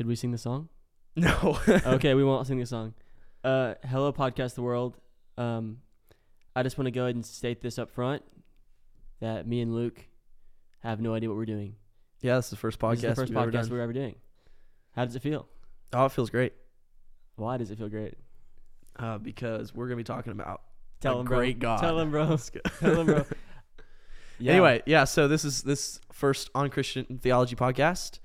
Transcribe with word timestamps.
Should 0.00 0.06
we 0.06 0.16
sing 0.16 0.30
the 0.30 0.38
song? 0.38 0.70
No. 1.14 1.58
okay, 1.68 2.14
we 2.14 2.24
won't 2.24 2.46
sing 2.46 2.58
the 2.58 2.64
song. 2.64 2.94
Uh, 3.44 3.74
hello, 3.84 4.14
podcast 4.14 4.54
the 4.54 4.62
world. 4.62 4.96
Um, 5.36 5.80
I 6.56 6.62
just 6.62 6.78
want 6.78 6.86
to 6.86 6.90
go 6.90 7.02
ahead 7.02 7.16
and 7.16 7.26
state 7.26 7.60
this 7.60 7.78
up 7.78 7.90
front 7.90 8.22
that 9.20 9.46
me 9.46 9.60
and 9.60 9.74
Luke 9.74 10.06
have 10.78 11.02
no 11.02 11.12
idea 11.12 11.28
what 11.28 11.36
we're 11.36 11.44
doing. 11.44 11.74
yeah, 12.22 12.36
this 12.36 12.46
is 12.46 12.50
the 12.52 12.56
first 12.56 12.78
podcast. 12.78 13.02
this 13.02 13.04
is 13.04 13.08
the 13.10 13.14
first 13.14 13.32
ever 13.32 13.50
podcast 13.50 13.52
done. 13.52 13.70
we're 13.72 13.80
ever 13.82 13.92
doing. 13.92 14.14
How 14.96 15.04
does 15.04 15.14
it 15.16 15.20
feel? 15.20 15.46
Oh, 15.92 16.06
it 16.06 16.12
feels 16.12 16.30
great. 16.30 16.54
Why 17.36 17.58
does 17.58 17.70
it 17.70 17.76
feel 17.76 17.90
great? 17.90 18.14
Uh, 18.98 19.18
because 19.18 19.74
we're 19.74 19.84
gonna 19.86 19.96
be 19.96 20.04
talking 20.04 20.32
about 20.32 20.62
Tell 21.02 21.20
him, 21.20 21.26
bro. 21.26 21.36
great 21.36 21.58
God. 21.58 21.78
Tell 21.80 21.98
him, 21.98 22.10
bro. 22.10 22.38
Tell 22.80 23.00
him, 23.00 23.06
bro. 23.06 23.26
Yeah. 24.38 24.52
Anyway, 24.52 24.82
yeah. 24.86 25.04
So 25.04 25.28
this 25.28 25.44
is 25.44 25.60
this 25.60 26.00
first 26.10 26.48
on 26.54 26.70
Christian 26.70 27.18
theology 27.20 27.54
podcast, 27.54 28.20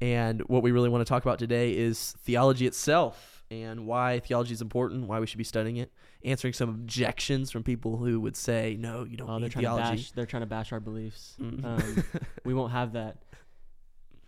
and 0.00 0.42
what 0.42 0.62
we 0.62 0.70
really 0.70 0.88
want 0.88 1.04
to 1.04 1.08
talk 1.08 1.24
about 1.24 1.38
today 1.38 1.76
is 1.76 2.14
theology 2.24 2.66
itself 2.66 3.44
and 3.50 3.86
why 3.86 4.20
theology 4.20 4.52
is 4.52 4.60
important, 4.60 5.06
why 5.06 5.20
we 5.20 5.26
should 5.26 5.38
be 5.38 5.44
studying 5.44 5.76
it, 5.76 5.90
answering 6.24 6.52
some 6.52 6.68
objections 6.68 7.50
from 7.50 7.62
people 7.62 7.96
who 7.96 8.20
would 8.20 8.36
say, 8.36 8.76
"No, 8.78 9.04
you 9.04 9.16
don't 9.16 9.28
oh, 9.28 9.32
they're 9.34 9.40
need 9.42 9.52
trying 9.52 9.64
to 9.64 9.70
theology." 9.70 9.96
bash. 9.96 10.10
They're 10.12 10.26
trying 10.26 10.42
to 10.42 10.46
bash 10.46 10.72
our 10.72 10.80
beliefs. 10.80 11.36
Mm. 11.40 11.64
Um, 11.64 12.04
we 12.44 12.54
won't 12.54 12.72
have 12.72 12.92
that. 12.92 13.18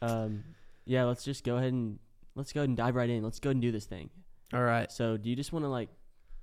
Um, 0.02 0.44
yeah, 0.86 1.04
let's 1.04 1.24
just 1.24 1.44
go 1.44 1.56
ahead 1.56 1.72
and 1.72 1.98
let's 2.34 2.52
go 2.52 2.60
ahead 2.60 2.68
and 2.70 2.76
dive 2.76 2.96
right 2.96 3.10
in. 3.10 3.22
Let's 3.22 3.38
go 3.38 3.48
ahead 3.48 3.56
and 3.56 3.62
do 3.62 3.72
this 3.72 3.84
thing. 3.84 4.10
All 4.52 4.62
right. 4.62 4.90
So, 4.90 5.16
do 5.16 5.28
you 5.28 5.36
just 5.36 5.52
want 5.52 5.64
to 5.64 5.68
like 5.68 5.90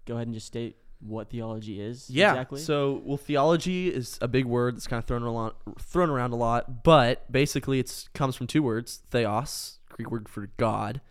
go 0.06 0.16
ahead 0.16 0.28
and 0.28 0.34
just 0.34 0.48
state 0.48 0.78
what 1.00 1.30
theology 1.30 1.80
is? 1.82 2.10
Yeah. 2.10 2.32
Exactly. 2.32 2.62
So, 2.62 3.02
well, 3.06 3.18
theology 3.18 3.90
is 3.90 4.18
a 4.22 4.28
big 4.28 4.46
word 4.46 4.76
that's 4.76 4.88
kind 4.88 5.00
of 5.00 5.06
thrown 5.06 5.24
around, 5.24 5.54
thrown 5.80 6.10
around 6.10 6.32
a 6.34 6.36
lot, 6.36 6.84
but 6.84 7.32
basically 7.32 7.80
it 7.80 8.10
comes 8.14 8.36
from 8.36 8.48
two 8.48 8.64
words: 8.64 9.02
theos, 9.10 9.80
Greek 9.90 10.12
word 10.12 10.28
for 10.30 10.48
God, 10.58 11.02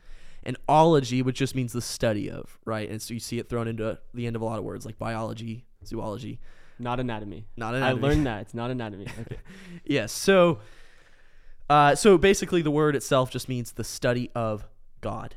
and 0.43 0.57
ology, 0.69 1.23
which 1.23 1.37
just 1.39 1.55
means 1.55 1.73
the 1.73 1.83
study 1.83 2.31
of, 2.31 2.59
right? 2.65 2.89
And 2.89 3.01
so 3.01 3.15
you 3.15 3.21
see 3.21 3.39
it 3.39 3.49
thrown 3.49 3.69
into 3.69 3.99
the 4.15 4.27
end 4.27 4.37
of 4.37 4.43
a 4.43 4.45
lot 4.45 4.59
of 4.59 4.65
words 4.65 4.87
like 4.87 4.99
biology, 4.99 5.65
zoology, 5.85 6.41
not 6.79 7.01
anatomy. 7.01 7.47
not 7.57 7.75
anatomy. 7.75 7.99
I 7.99 8.09
learned 8.09 8.27
that 8.29 8.43
it's 8.43 8.55
not 8.55 8.71
anatomy. 8.71 9.07
Okay. 9.21 9.39
Yes. 9.85 10.13
So, 10.13 10.59
uh, 11.71 11.95
so 11.95 12.19
basically, 12.19 12.63
the 12.63 12.71
word 12.71 12.97
itself 12.97 13.31
just 13.31 13.49
means 13.49 13.73
the 13.73 13.85
study 13.85 14.31
of 14.35 14.67
God, 15.01 15.37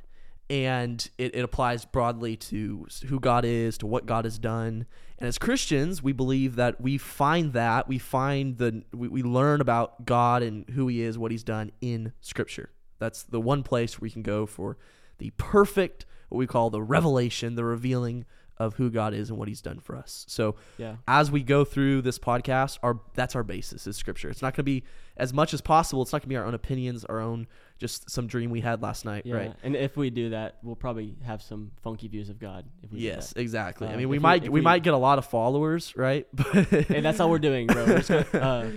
and 0.49 1.09
it, 1.17 1.35
it 1.35 1.43
applies 1.43 1.85
broadly 1.85 2.35
to 2.35 2.87
who 3.07 3.19
God 3.19 3.45
is, 3.45 3.77
to 3.79 3.87
what 3.87 4.05
God 4.05 4.25
has 4.25 4.39
done. 4.39 4.85
And 5.19 5.27
as 5.27 5.37
Christians, 5.37 6.01
we 6.01 6.11
believe 6.11 6.55
that 6.55 6.81
we 6.81 6.97
find 6.97 7.53
that 7.53 7.87
we 7.87 7.99
find 7.99 8.57
the 8.57 8.83
we, 8.91 9.07
we 9.07 9.23
learn 9.23 9.61
about 9.61 10.05
God 10.05 10.41
and 10.41 10.67
who 10.71 10.87
He 10.87 11.01
is, 11.01 11.17
what 11.17 11.31
He's 11.31 11.43
done 11.43 11.71
in 11.81 12.13
Scripture. 12.21 12.71
That's 12.97 13.23
the 13.23 13.39
one 13.39 13.63
place 13.63 14.01
we 14.01 14.09
can 14.09 14.23
go 14.23 14.45
for 14.45 14.77
the 15.19 15.31
perfect, 15.37 16.05
what 16.29 16.37
we 16.39 16.47
call 16.47 16.69
the 16.69 16.81
revelation, 16.81 17.55
the 17.55 17.63
revealing 17.63 18.25
of 18.59 18.75
who 18.75 18.89
God 18.89 19.13
is 19.13 19.29
and 19.29 19.39
what 19.39 19.47
He's 19.47 19.61
done 19.61 19.79
for 19.79 19.95
us. 19.95 20.25
So 20.27 20.55
Yeah. 20.77 20.97
as 21.07 21.31
we 21.31 21.43
go 21.43 21.63
through 21.63 22.01
this 22.01 22.19
podcast, 22.19 22.77
our 22.83 22.99
that's 23.13 23.35
our 23.35 23.43
basis 23.43 23.87
is 23.87 23.95
scripture. 23.95 24.29
It's 24.29 24.41
not 24.41 24.53
going 24.53 24.57
to 24.57 24.63
be 24.63 24.83
as 25.17 25.33
much 25.33 25.53
as 25.53 25.61
possible. 25.61 26.01
It's 26.01 26.11
not 26.11 26.19
going 26.19 26.23
to 26.27 26.29
be 26.29 26.35
our 26.35 26.45
own 26.45 26.53
opinions, 26.53 27.05
our 27.05 27.19
own 27.21 27.47
just 27.77 28.09
some 28.09 28.27
dream 28.27 28.49
we 28.49 28.59
had 28.61 28.81
last 28.81 29.05
night, 29.05 29.25
Yeah. 29.25 29.35
right? 29.35 29.53
And 29.63 29.75
if 29.75 29.95
we 29.95 30.09
do 30.09 30.31
that, 30.31 30.57
we'll 30.61 30.75
probably 30.75 31.15
have 31.23 31.41
some 31.41 31.71
funky 31.81 32.09
views 32.09 32.29
of 32.29 32.37
God. 32.39 32.65
If 32.83 32.91
we 32.91 32.99
do 32.99 33.05
Yes, 33.05 33.31
that. 33.33 33.39
exactly. 33.41 33.87
I 33.87 33.93
Uh, 33.93 33.97
mean, 33.97 34.09
we 34.09 34.19
might 34.19 34.43
we, 34.43 34.49
we- 34.49 34.61
might 34.61 34.83
get 34.83 34.93
a 34.93 34.97
lot 34.97 35.17
of 35.17 35.25
followers, 35.25 35.95
right? 35.95 36.27
And 36.89 37.05
that's 37.05 37.19
all 37.21 37.29
we're 37.29 37.39
doing, 37.39 37.67
bro. 37.67 37.85
We're 37.85 38.01
gonna, 38.01 38.25
uh, 38.33 38.69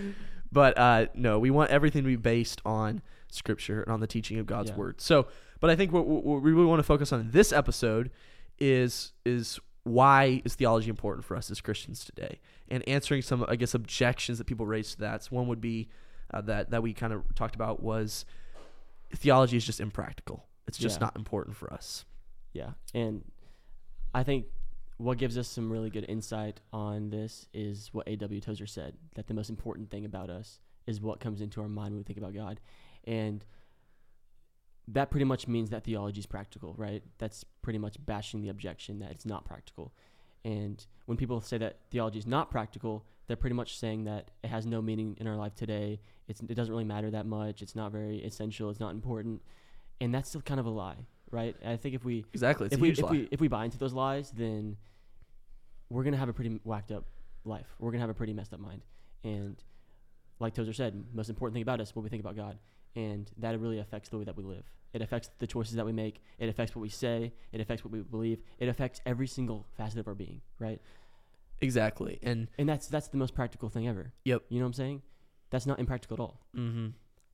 but 0.52 0.78
uh, 0.78 1.06
no, 1.14 1.40
we 1.40 1.50
want 1.50 1.70
everything 1.70 2.02
to 2.04 2.08
be 2.08 2.14
based 2.16 2.60
on 2.64 3.02
scripture 3.28 3.82
and 3.82 3.92
on 3.92 3.98
the 4.00 4.06
teaching 4.06 4.38
of 4.38 4.46
God's 4.46 4.70
Yeah. 4.70 4.76
word. 4.76 5.00
So, 5.00 5.26
but 5.58 5.70
I 5.70 5.74
think 5.76 5.90
what, 5.92 6.06
what 6.06 6.42
we 6.42 6.52
really 6.52 6.66
want 6.66 6.78
to 6.78 6.84
focus 6.84 7.12
on 7.12 7.20
in 7.20 7.30
this 7.32 7.52
episode 7.52 8.10
is 8.60 9.12
is 9.24 9.58
why 9.84 10.42
is 10.44 10.54
theology 10.54 10.88
important 10.88 11.24
for 11.24 11.36
us 11.36 11.50
as 11.50 11.60
Christians 11.60 12.04
today, 12.04 12.38
and 12.68 12.86
answering 12.88 13.22
some 13.22 13.44
I 13.48 13.56
guess 13.56 13.74
objections 13.74 14.38
that 14.38 14.46
people 14.46 14.66
raise 14.66 14.92
to 14.94 15.00
that. 15.00 15.24
So 15.24 15.30
one 15.36 15.48
would 15.48 15.60
be 15.60 15.88
uh, 16.32 16.40
that 16.42 16.70
that 16.70 16.82
we 16.82 16.92
kind 16.94 17.12
of 17.12 17.22
talked 17.34 17.54
about 17.54 17.82
was 17.82 18.24
theology 19.14 19.56
is 19.56 19.64
just 19.66 19.80
impractical. 19.80 20.46
It's 20.66 20.78
just 20.78 21.00
Yeah. 21.00 21.06
not 21.06 21.16
important 21.16 21.56
for 21.56 21.72
us. 21.72 22.04
Yeah, 22.52 22.70
and 22.94 23.24
I 24.14 24.22
think 24.22 24.46
what 24.98 25.18
gives 25.18 25.36
us 25.36 25.48
some 25.48 25.70
really 25.72 25.90
good 25.90 26.04
insight 26.08 26.60
on 26.72 27.10
this 27.10 27.48
is 27.52 27.88
what 27.92 28.06
A.W. 28.06 28.40
Tozer 28.40 28.66
said 28.66 28.96
that 29.14 29.26
the 29.26 29.34
most 29.34 29.50
important 29.50 29.90
thing 29.90 30.04
about 30.04 30.30
us 30.30 30.60
is 30.86 31.00
what 31.00 31.18
comes 31.18 31.40
into 31.40 31.60
our 31.60 31.68
mind 31.68 31.92
when 31.92 31.98
we 31.98 32.04
think 32.04 32.18
about 32.18 32.34
God. 32.34 32.60
And 33.04 33.44
that 34.88 35.10
pretty 35.10 35.24
much 35.24 35.46
means 35.46 35.70
that 35.70 35.84
theology 35.84 36.20
is 36.20 36.26
practical, 36.26 36.74
right? 36.76 37.02
That's 37.18 37.44
pretty 37.62 37.78
much 37.78 37.96
bashing 38.04 38.40
the 38.40 38.48
objection 38.48 38.98
that 38.98 39.10
it's 39.10 39.24
not 39.24 39.44
practical. 39.44 39.92
And 40.44 40.84
when 41.06 41.16
people 41.16 41.40
say 41.40 41.58
that 41.58 41.78
theology 41.90 42.18
is 42.18 42.26
not 42.26 42.50
practical, 42.50 43.04
they're 43.26 43.36
pretty 43.36 43.54
much 43.54 43.78
saying 43.78 44.04
that 44.04 44.30
it 44.42 44.48
has 44.48 44.66
no 44.66 44.82
meaning 44.82 45.16
in 45.20 45.26
our 45.28 45.36
life 45.36 45.54
today. 45.54 46.00
It's, 46.26 46.40
it 46.40 46.54
doesn't 46.54 46.72
really 46.72 46.84
matter 46.84 47.10
that 47.10 47.26
much. 47.26 47.62
It's 47.62 47.76
not 47.76 47.92
very 47.92 48.18
essential. 48.24 48.70
It's 48.70 48.80
not 48.80 48.90
important. 48.90 49.40
And 50.00 50.12
that's 50.12 50.30
still 50.30 50.40
kind 50.40 50.58
of 50.58 50.66
a 50.66 50.70
lie, 50.70 50.96
right? 51.30 51.54
And 51.62 51.72
I 51.72 51.76
think 51.76 51.94
if 51.94 52.04
we 52.04 52.24
Exactly. 52.32 52.66
It's 52.66 52.74
if 52.74 52.80
we 52.80 52.90
if 52.90 53.10
we 53.10 53.28
if 53.30 53.40
we 53.40 53.46
buy 53.46 53.64
into 53.64 53.78
those 53.78 53.92
lies, 53.92 54.32
then 54.32 54.76
we're 55.90 56.02
gonna 56.02 56.16
have 56.16 56.28
a 56.28 56.32
pretty 56.32 56.58
whacked 56.64 56.90
up 56.90 57.04
life. 57.44 57.76
We're 57.78 57.92
gonna 57.92 58.00
have 58.00 58.10
a 58.10 58.14
pretty 58.14 58.32
messed 58.32 58.52
up 58.52 58.58
mind. 58.58 58.82
And 59.22 59.62
like 60.40 60.54
Tozer 60.54 60.72
said, 60.72 61.04
most 61.14 61.30
important 61.30 61.54
thing 61.54 61.62
about 61.62 61.80
us, 61.80 61.94
what 61.94 62.02
we 62.02 62.08
think 62.08 62.20
about 62.20 62.34
God, 62.34 62.58
and 62.94 63.30
that 63.38 63.58
really 63.58 63.78
affects 63.78 64.08
the 64.08 64.18
way 64.18 64.24
that 64.24 64.36
we 64.36 64.44
live. 64.44 64.64
It 64.92 65.00
affects 65.00 65.30
the 65.38 65.46
choices 65.46 65.76
that 65.76 65.86
we 65.86 65.92
make. 65.92 66.20
It 66.38 66.48
affects 66.48 66.76
what 66.76 66.82
we 66.82 66.90
say. 66.90 67.32
It 67.50 67.60
affects 67.60 67.82
what 67.84 67.92
we 67.92 68.00
believe. 68.00 68.42
It 68.58 68.68
affects 68.68 69.00
every 69.06 69.26
single 69.26 69.66
facet 69.76 69.98
of 70.00 70.08
our 70.08 70.14
being, 70.14 70.42
right? 70.58 70.80
exactly. 71.60 72.18
And 72.22 72.48
And 72.58 72.68
that's 72.68 72.88
that's 72.88 73.08
the 73.08 73.16
most 73.16 73.34
practical 73.34 73.68
thing 73.68 73.88
ever. 73.88 74.12
Yep. 74.24 74.42
You 74.48 74.58
know 74.58 74.64
what 74.64 74.68
I'm 74.68 74.72
saying? 74.74 75.02
That's 75.50 75.66
not 75.66 75.78
impractical 75.78 76.16
at 76.16 76.20
all. 76.20 76.40
Mm-hmm. 76.56 76.88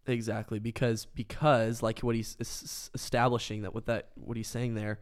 Exactly, 0.06 0.58
because 0.58 1.06
because 1.06 1.82
like 1.82 2.00
what 2.00 2.14
he's 2.14 2.36
es- 2.40 2.62
es- 2.62 2.90
establishing 2.94 3.62
that 3.62 3.74
what 3.74 3.86
that 3.86 4.08
what 4.14 4.36
he's 4.36 4.48
saying 4.48 4.74
there 4.74 5.00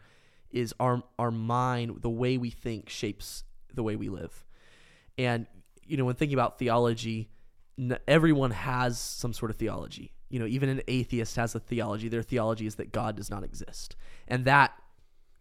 is 0.50 0.74
our 0.80 1.02
our 1.18 1.30
mind, 1.30 2.02
the 2.02 2.10
way 2.10 2.38
we 2.38 2.50
think 2.50 2.88
shapes 2.88 3.44
the 3.74 3.82
way 3.82 3.94
we 3.96 4.08
live, 4.08 4.44
and 5.18 5.46
you 5.84 5.96
know 5.96 6.04
when 6.04 6.14
thinking 6.16 6.34
about 6.34 6.58
theology, 6.58 7.28
everyone 8.08 8.50
has 8.50 8.98
some 8.98 9.32
sort 9.32 9.50
of 9.50 9.56
theology. 9.56 10.12
You 10.28 10.40
know, 10.40 10.46
even 10.46 10.68
an 10.68 10.82
atheist 10.88 11.36
has 11.36 11.54
a 11.54 11.60
theology. 11.60 12.08
Their 12.08 12.22
theology 12.22 12.66
is 12.66 12.74
that 12.76 12.92
God 12.92 13.16
does 13.16 13.30
not 13.30 13.44
exist, 13.44 13.96
and 14.28 14.44
that 14.44 14.72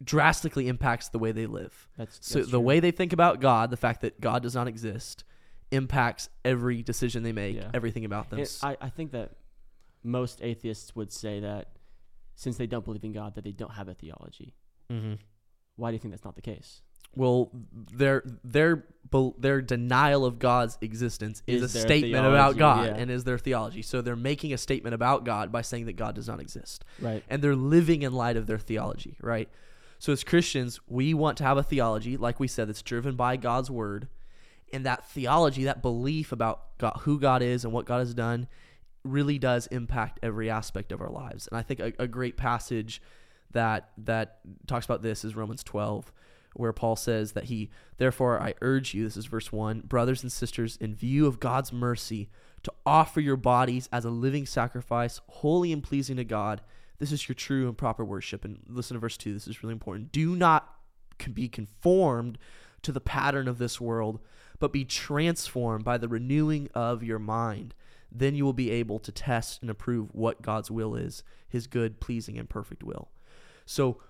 drastically 0.04 0.68
impacts 0.68 1.08
the 1.10 1.18
way 1.20 1.32
they 1.32 1.46
live. 1.46 1.88
That's, 1.98 2.18
So 2.22 2.40
that's 2.40 2.52
the 2.52 2.58
true. 2.58 2.66
way 2.66 2.80
they 2.80 2.92
think 2.92 3.14
about 3.14 3.40
God, 3.40 3.70
the 3.72 3.78
fact 3.78 4.02
that 4.02 4.20
God 4.20 4.44
does 4.44 4.54
not 4.54 4.68
exist, 4.68 5.24
impacts 5.72 6.30
every 6.44 6.84
decision 6.84 7.24
they 7.24 7.32
make, 7.32 7.56
Yeah. 7.56 7.72
everything 7.74 8.04
about 8.06 8.30
them. 8.30 8.44
I, 8.62 8.78
I 8.82 8.90
think 8.90 9.12
that 9.14 9.32
most 10.04 10.42
atheists 10.44 10.96
would 10.96 11.12
say 11.12 11.40
that 11.40 11.70
since 12.36 12.58
they 12.58 12.68
don't 12.68 12.84
believe 12.84 13.04
in 13.06 13.14
God, 13.14 13.36
that 13.36 13.44
they 13.46 13.54
don't 13.54 13.72
have 13.72 13.88
a 13.88 13.94
theology. 13.94 14.54
mm-hmm. 14.92 15.14
Why 15.78 15.90
do 15.92 15.96
you 15.96 16.00
think 16.00 16.14
that's 16.14 16.24
not 16.26 16.36
the 16.36 16.42
case? 16.42 16.82
Well, 17.16 17.52
their 17.74 18.24
their 18.44 18.86
their 19.38 19.62
denial 19.62 20.26
of 20.26 20.40
God's 20.40 20.78
existence 20.82 21.42
is, 21.48 21.62
Is 21.62 21.76
a 21.76 21.80
statement 21.80 22.26
about 22.26 22.58
God 22.58 22.88
yeah. 22.88 22.96
and 22.96 23.10
is 23.10 23.24
their 23.24 23.38
theology. 23.38 23.82
So 23.82 24.02
they're 24.02 24.16
making 24.16 24.52
a 24.52 24.58
statement 24.58 24.94
about 24.94 25.24
God 25.24 25.52
by 25.52 25.62
saying 25.62 25.86
that 25.86 25.96
God 25.96 26.16
does 26.16 26.28
not 26.28 26.42
exist, 26.42 26.84
Right. 27.00 27.24
and 27.30 27.42
they're 27.42 27.56
living 27.56 28.02
in 28.02 28.12
light 28.14 28.36
of 28.36 28.46
their 28.48 28.58
theology, 28.58 29.18
right? 29.22 29.48
So 30.00 30.12
as 30.12 30.24
Christians, 30.24 30.82
we 30.88 31.14
want 31.14 31.38
to 31.38 31.46
have 31.46 31.58
a 31.58 31.64
theology, 31.64 32.18
like 32.18 32.40
we 32.40 32.48
said, 32.48 32.68
that's 32.68 32.82
driven 32.82 33.16
by 33.16 33.38
God's 33.38 33.72
word, 33.72 34.10
and 34.74 34.86
that 34.86 35.08
theology, 35.10 35.64
that 35.64 35.82
belief 35.82 36.34
about 36.34 36.78
God, 36.78 36.98
who 37.02 37.18
God 37.20 37.42
is 37.42 37.64
and 37.64 37.72
what 37.74 37.86
God 37.86 38.00
has 38.00 38.14
done, 38.14 38.48
really 39.04 39.40
does 39.40 39.68
impact 39.68 40.20
every 40.22 40.50
aspect 40.50 40.92
of 40.92 41.00
our 41.00 41.10
lives. 41.10 41.48
And 41.48 41.58
I 41.58 41.62
think 41.62 41.80
a, 41.80 41.94
a 42.00 42.08
great 42.08 42.36
passage 42.36 43.02
that 43.52 43.92
that 44.00 44.40
talks 44.68 44.84
about 44.86 45.02
this 45.02 45.24
is 45.24 45.36
Romans 45.36 45.64
12 45.64 46.12
where 46.56 46.74
Paul 46.74 46.96
says 46.96 47.34
that 47.34 47.46
he 47.46 47.70
therefore 47.98 48.42
I 48.42 48.54
urge 48.62 48.94
you 48.94 49.04
this 49.04 49.18
is 49.18 49.26
verse 49.26 49.52
1 49.52 49.82
brothers 49.82 50.24
and 50.24 50.32
sisters 50.32 50.78
in 50.80 50.96
view 50.96 51.26
of 51.28 51.40
God's 51.40 51.72
mercy 51.72 52.30
to 52.64 52.74
offer 52.86 53.20
your 53.20 53.38
bodies 53.38 53.88
as 53.92 54.06
a 54.06 54.10
living 54.10 54.46
sacrifice 54.46 55.22
holy 55.28 55.72
and 55.72 55.84
pleasing 55.84 56.18
to 56.18 56.24
God. 56.24 56.62
This 56.98 57.12
is 57.12 57.28
your 57.28 57.36
true 57.36 57.68
and 57.68 57.78
proper 57.78 58.04
worship. 58.04 58.46
And 58.46 58.60
listen 58.68 58.96
to 58.96 59.00
verse 59.00 59.18
2 59.18 59.34
this 59.34 59.48
is 59.48 59.64
really 59.64 59.74
important. 59.74 60.12
Do 60.12 60.36
not 60.36 60.72
be 61.34 61.48
conformed 61.48 62.38
to 62.82 62.92
the 62.92 63.02
pattern 63.02 63.48
of 63.48 63.58
this 63.58 63.80
world 63.80 64.20
but 64.60 64.74
be 64.74 64.86
transformed 64.86 65.84
by 65.84 65.98
the 65.98 66.08
renewing 66.08 66.70
of 66.74 67.04
your 67.04 67.20
mind. 67.20 67.74
Then 68.12 68.36
you 68.36 68.46
will 68.46 68.54
be 68.54 68.72
able 68.72 69.00
to 69.00 69.12
test 69.12 69.62
and 69.62 69.70
approve 69.70 70.14
what 70.14 70.42
God's 70.42 70.72
will 70.72 70.96
is, 70.96 71.24
his 71.48 71.68
good, 71.68 72.00
pleasing, 72.00 72.38
and 72.38 72.50
perfect 72.50 72.84
will. 72.84 73.10
So 73.66 74.02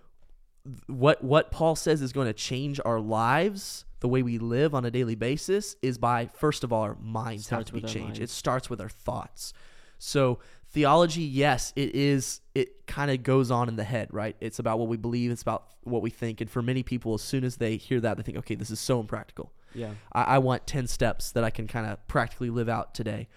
what 0.87 1.23
what 1.23 1.51
Paul 1.51 1.75
says 1.75 2.01
is 2.01 2.11
going 2.11 2.27
to 2.27 2.33
change 2.33 2.79
our 2.83 2.99
lives, 2.99 3.85
the 3.99 4.07
way 4.07 4.23
we 4.23 4.37
live 4.37 4.73
on 4.73 4.85
a 4.85 4.91
daily 4.91 5.15
basis, 5.15 5.75
is 5.81 5.97
by 5.97 6.29
first 6.33 6.63
of 6.63 6.73
all 6.73 6.81
our 6.81 6.97
minds 7.01 7.49
have 7.49 7.65
to 7.65 7.73
be 7.73 7.81
changed. 7.81 8.19
It 8.19 8.29
starts 8.29 8.69
with 8.69 8.81
our 8.81 8.89
thoughts. 8.89 9.53
So 9.97 10.39
theology, 10.69 11.23
yes, 11.23 11.71
it 11.75 11.95
is. 11.95 12.41
It 12.53 12.85
kind 12.87 13.11
of 13.11 13.23
goes 13.23 13.51
on 13.51 13.69
in 13.69 13.75
the 13.75 13.83
head, 13.83 14.09
right? 14.11 14.35
It's 14.39 14.59
about 14.59 14.79
what 14.79 14.87
we 14.87 14.97
believe. 14.97 15.31
It's 15.31 15.41
about 15.41 15.67
what 15.83 16.01
we 16.01 16.09
think. 16.09 16.41
And 16.41 16.49
for 16.49 16.61
many 16.61 16.83
people, 16.83 17.13
as 17.13 17.21
soon 17.21 17.43
as 17.43 17.57
they 17.57 17.77
hear 17.77 17.99
that, 18.01 18.17
they 18.17 18.23
think, 18.23 18.37
okay, 18.39 18.55
this 18.55 18.69
is 18.69 18.79
so 18.79 18.99
impractical. 18.99 19.53
Yeah. 19.73 19.91
I, 20.13 20.23
I 20.23 20.37
want 20.39 20.67
10 20.67 20.87
steps 20.87 21.31
that 21.31 21.43
I 21.43 21.49
can 21.49 21.67
kind 21.67 21.85
of 21.85 22.05
practically 22.07 22.49
live 22.49 22.69
out 22.69 22.93
today. 22.93 23.27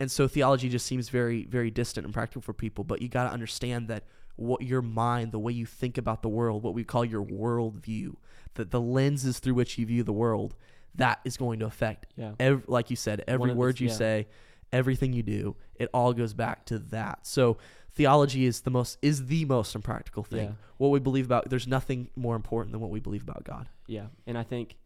And 0.00 0.10
so 0.10 0.28
theology 0.28 0.68
just 0.68 0.86
seems 0.86 1.08
very, 1.08 1.44
very 1.44 1.70
distant 1.70 2.04
and 2.04 2.14
practical 2.14 2.42
for 2.42 2.52
people. 2.52 2.84
But 2.84 3.02
you 3.02 3.08
got 3.08 3.24
to 3.24 3.30
understand 3.30 3.88
that 3.88 4.04
what 4.36 4.62
your 4.62 4.82
mind, 4.82 5.32
the 5.32 5.38
way 5.38 5.52
you 5.52 5.66
think 5.66 5.98
about 5.98 6.22
the 6.22 6.28
world, 6.28 6.62
what 6.62 6.72
we 6.74 6.84
call 6.84 7.04
your 7.04 7.24
worldview, 7.24 8.14
that 8.54 8.70
the 8.70 8.80
lenses 8.80 9.40
through 9.40 9.54
which 9.54 9.76
you 9.78 9.86
view 9.86 10.04
the 10.04 10.12
world, 10.12 10.54
that 10.94 11.18
is 11.24 11.36
going 11.36 11.58
to 11.58 11.66
affect, 11.66 12.06
Yeah. 12.16 12.32
ev- 12.38 12.64
like 12.68 12.90
you 12.90 12.96
said, 12.96 13.24
every 13.26 13.52
word 13.52 13.80
you 13.80 13.88
yeah. 13.88 13.94
say, 13.94 14.26
everything 14.72 15.12
you 15.12 15.22
do, 15.22 15.56
it 15.74 15.88
all 15.92 16.12
goes 16.12 16.34
back 16.34 16.64
to 16.66 16.78
that. 16.78 17.26
So 17.26 17.58
theology 17.92 18.46
is 18.46 18.60
the 18.60 18.70
most 18.70 18.98
is 19.02 19.26
the 19.26 19.44
most 19.44 19.74
impractical 19.74 20.22
thing. 20.22 20.48
Yeah. 20.48 20.52
What 20.76 20.88
we 20.88 21.00
believe 21.00 21.24
about 21.26 21.50
there's 21.50 21.66
nothing 21.66 22.10
more 22.14 22.36
important 22.36 22.72
than 22.72 22.80
what 22.80 22.90
we 22.90 23.00
believe 23.00 23.22
about 23.22 23.42
God. 23.44 23.68
Yeah, 23.86 24.06
and 24.26 24.38
I 24.38 24.44
think 24.44 24.76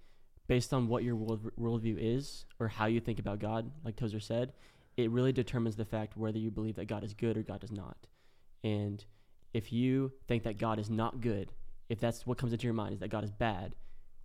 based 0.46 0.72
on 0.72 0.88
what 0.88 1.02
your 1.04 1.16
world 1.16 1.50
worldview 1.58 1.96
is 1.98 2.46
or 2.58 2.68
how 2.68 2.86
you 2.86 3.00
think 3.00 3.18
about 3.18 3.38
God, 3.38 3.70
like 3.84 3.96
Tozer 3.96 4.20
said, 4.20 4.52
it 4.96 5.10
really 5.10 5.32
determines 5.32 5.76
the 5.76 5.84
fact 5.84 6.16
whether 6.16 6.38
you 6.38 6.50
believe 6.50 6.76
that 6.76 6.86
God 6.86 7.04
is 7.04 7.14
good 7.14 7.36
or 7.36 7.42
God 7.42 7.64
is 7.64 7.72
not. 7.72 8.06
And 8.62 9.04
if 9.52 9.72
you 9.72 10.12
think 10.28 10.42
that 10.44 10.58
God 10.58 10.78
is 10.78 10.90
not 10.90 11.20
good, 11.20 11.52
if 11.88 12.00
that's 12.00 12.26
what 12.26 12.38
comes 12.38 12.52
into 12.52 12.64
your 12.64 12.74
mind 12.74 12.94
is 12.94 13.00
that 13.00 13.10
God 13.10 13.24
is 13.24 13.30
bad, 13.30 13.74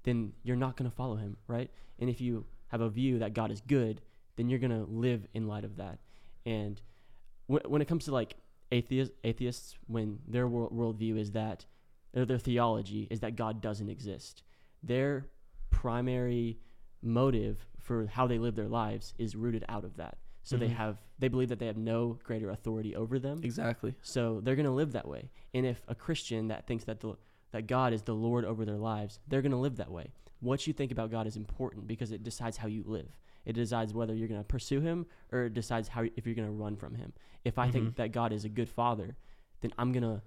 then 0.04 0.34
you're 0.44 0.56
not 0.56 0.78
going 0.78 0.90
to 0.90 0.96
follow 0.96 1.16
Him, 1.16 1.38
right? 1.48 1.70
And 2.00 2.10
if 2.10 2.22
you 2.22 2.46
have 2.68 2.82
a 2.82 2.90
view 2.90 3.20
that 3.20 3.34
God 3.34 3.52
is 3.52 3.62
good, 3.62 4.02
then 4.36 4.50
you're 4.50 4.60
going 4.60 4.72
to 4.72 4.90
live 4.90 5.28
in 5.34 5.48
light 5.48 5.64
of 5.64 5.78
that. 5.78 6.00
And 6.46 6.82
when, 7.48 7.62
when 7.66 7.82
it 7.82 7.88
comes 7.88 8.06
to 8.06 8.12
like 8.12 8.36
atheists, 8.72 9.16
atheists, 9.24 9.76
when 9.88 10.20
their 10.28 10.48
world, 10.48 10.72
worldview 10.74 11.18
is 11.18 11.32
that, 11.32 11.66
their 12.14 12.38
theology 12.38 13.08
is 13.12 13.20
that 13.20 13.36
God 13.36 13.62
doesn't 13.62 13.90
exist, 13.90 14.44
their 14.82 15.28
primary 15.70 16.58
motive 17.02 17.66
for 17.80 18.08
how 18.08 18.28
they 18.28 18.40
live 18.40 18.56
their 18.56 18.68
lives 18.68 19.14
is 19.18 19.36
rooted 19.36 19.66
out 19.70 19.84
of 19.84 19.98
that. 19.98 20.18
So 20.48 20.56
they 20.58 20.70
Mhm. 20.70 20.76
have, 20.76 21.02
they 21.20 21.28
believe 21.28 21.50
that 21.50 21.60
they 21.60 21.66
have 21.68 21.76
no 21.78 22.20
greater 22.24 22.50
authority 22.52 22.96
over 22.96 23.20
them. 23.20 23.42
Exactly. 23.44 23.94
So 24.02 24.40
they're 24.40 24.56
going 24.56 24.66
to 24.66 24.72
live 24.72 24.94
that 24.94 25.08
way. 25.08 25.30
And 25.54 25.66
if 25.66 25.82
a 25.90 25.96
Christian 25.96 26.48
that 26.48 26.66
thinks 26.68 26.86
that 26.86 27.02
the 27.02 27.16
that 27.52 27.66
God 27.68 27.92
is 27.94 28.04
the 28.04 28.14
Lord 28.16 28.44
over 28.46 28.64
their 28.66 28.78
lives, 28.78 29.20
they're 29.28 29.42
going 29.42 29.52
to 29.54 29.58
live 29.58 29.78
that 29.78 29.92
way. 29.92 30.12
What 30.42 30.68
you 30.68 30.74
think 30.74 30.92
about 30.92 31.12
God 31.12 31.28
is 31.28 31.36
important 31.38 31.88
because 31.88 32.12
it 32.12 32.22
decides 32.24 32.58
how 32.58 32.68
you 32.68 32.84
live. 32.86 33.18
It 33.46 33.54
decides 33.54 33.94
whether 33.94 34.14
you're 34.14 34.28
going 34.28 34.40
to 34.40 34.46
pursue 34.48 34.82
him 34.82 35.06
or 35.32 35.46
it 35.46 35.54
decides 35.54 35.88
how 35.90 36.04
if 36.18 36.26
you're 36.26 36.36
going 36.36 36.48
to 36.48 36.54
run 36.54 36.76
from 36.76 36.96
him. 36.96 37.14
If 37.44 37.58
I 37.58 37.68
Mhm. 37.68 37.72
think 37.72 37.96
that 37.96 38.12
God 38.12 38.32
is 38.34 38.44
a 38.46 38.50
good 38.50 38.70
father, 38.70 39.18
then 39.62 39.72
I'm 39.78 39.92
going 39.92 40.04
to 40.04 40.22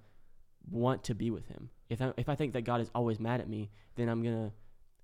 want 0.69 1.03
to 1.05 1.15
be 1.15 1.31
with 1.31 1.47
him. 1.47 1.69
If 1.89 2.01
I 2.01 2.13
if 2.17 2.29
I 2.29 2.35
think 2.35 2.53
that 2.53 2.61
God 2.63 2.81
is 2.81 2.89
always 2.93 3.19
mad 3.19 3.41
at 3.41 3.49
me, 3.49 3.69
then 3.95 4.07
I'm 4.09 4.21
going 4.23 4.49
to 4.49 4.53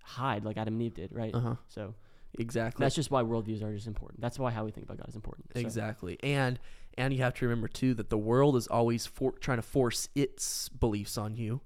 hide 0.04 0.44
like 0.46 0.58
Adam 0.58 0.76
and 0.76 0.84
Eve 0.84 0.94
did, 0.94 1.12
right? 1.12 1.34
Uh 1.34 1.40
huh. 1.40 1.56
So 1.68 1.94
Exactly. 2.38 2.84
that's 2.84 2.96
just 2.96 3.12
why 3.12 3.24
worldviews 3.24 3.64
are 3.64 3.74
just 3.74 3.88
important. 3.88 4.22
That's 4.22 4.38
why 4.40 4.52
how 4.52 4.66
we 4.66 4.72
think 4.72 4.86
about 4.86 4.98
God 4.98 5.10
is 5.10 5.16
important. 5.16 5.48
So, 5.54 5.60
Exactly. 5.60 6.18
And 6.24 6.60
and 6.98 7.14
you 7.14 7.22
have 7.22 7.34
to 7.36 7.46
remember 7.46 7.68
too 7.68 7.94
that 7.96 8.10
the 8.10 8.18
world 8.18 8.56
is 8.56 8.68
always 8.68 9.06
for, 9.06 9.32
trying 9.34 9.58
to 9.58 9.64
force 9.64 10.10
its 10.16 10.70
beliefs 10.70 11.18
on 11.18 11.36
you. 11.36 11.62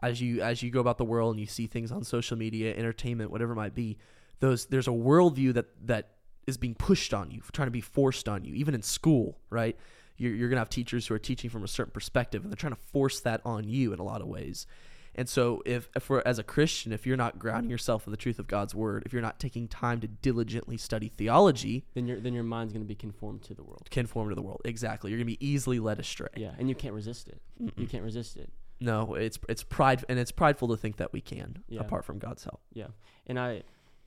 As 0.00 0.20
you 0.20 0.42
as 0.42 0.62
you 0.62 0.70
go 0.70 0.80
about 0.80 0.98
the 0.98 1.04
world 1.04 1.32
and 1.32 1.40
you 1.40 1.46
see 1.46 1.66
things 1.66 1.90
on 1.90 2.04
social 2.04 2.36
media, 2.36 2.74
entertainment, 2.76 3.30
whatever 3.30 3.52
it 3.52 3.56
might 3.56 3.74
be, 3.74 3.98
those 4.40 4.66
there's 4.66 4.86
a 4.86 4.92
worldview 4.92 5.54
that 5.54 5.66
that 5.86 6.10
is 6.46 6.56
being 6.56 6.74
pushed 6.74 7.12
on 7.12 7.30
you, 7.30 7.42
trying 7.52 7.66
to 7.66 7.72
be 7.72 7.80
forced 7.80 8.28
on 8.28 8.44
you, 8.44 8.54
even 8.54 8.74
in 8.74 8.82
school, 8.82 9.38
right? 9.50 9.76
You're, 10.16 10.34
you're 10.34 10.48
gonna 10.48 10.60
have 10.60 10.70
teachers 10.70 11.06
who 11.06 11.14
are 11.14 11.18
teaching 11.18 11.50
from 11.50 11.64
a 11.64 11.68
certain 11.68 11.92
perspective, 11.92 12.42
and 12.42 12.50
they're 12.50 12.56
trying 12.56 12.74
to 12.74 12.80
force 12.92 13.20
that 13.20 13.40
on 13.44 13.68
you 13.68 13.92
in 13.92 13.98
a 13.98 14.04
lot 14.04 14.20
of 14.20 14.28
ways. 14.28 14.66
And 15.14 15.28
so, 15.28 15.62
if, 15.66 15.88
if 15.96 16.08
we're, 16.08 16.22
as 16.24 16.38
a 16.38 16.44
Christian, 16.44 16.92
if 16.92 17.06
you're 17.06 17.16
not 17.16 17.38
grounding 17.38 17.70
yourself 17.70 18.06
in 18.06 18.12
the 18.12 18.16
truth 18.16 18.38
of 18.38 18.46
God's 18.46 18.74
word, 18.74 19.02
if 19.04 19.12
you're 19.12 19.22
not 19.22 19.40
taking 19.40 19.66
time 19.66 20.00
to 20.00 20.06
diligently 20.06 20.76
study 20.76 21.08
theology, 21.08 21.84
Then 21.94 22.06
your 22.06 22.20
then 22.20 22.34
your 22.34 22.44
mind's 22.44 22.72
going 22.72 22.84
to 22.84 22.88
be 22.88 22.94
conformed 22.94 23.42
to 23.44 23.54
the 23.54 23.64
world. 23.64 23.88
conform 23.90 24.28
to 24.28 24.34
the 24.34 24.42
world. 24.42 24.60
Exactly. 24.64 25.10
You're 25.10 25.18
gonna 25.18 25.26
be 25.26 25.44
easily 25.44 25.78
led 25.80 25.98
astray. 25.98 26.28
Yeah, 26.36 26.52
and 26.58 26.68
you 26.68 26.74
can't 26.74 26.94
resist 26.94 27.28
it. 27.28 27.40
You 27.58 27.70
Mm-mm. 27.72 27.90
can't 27.90 28.04
resist 28.04 28.36
it. 28.36 28.50
No, 28.80 29.14
it's 29.14 29.38
it's 29.48 29.64
pride 29.64 30.04
and 30.08 30.18
it's 30.20 30.30
prideful 30.30 30.68
to 30.68 30.76
think 30.76 30.98
that 30.98 31.12
we 31.12 31.20
can 31.20 31.64
Yeah. 31.68 31.80
apart 31.80 32.04
from 32.04 32.18
God's 32.20 32.44
help. 32.44 32.60
Yeah, 32.72 32.88
and 33.26 33.38
I 33.40 33.62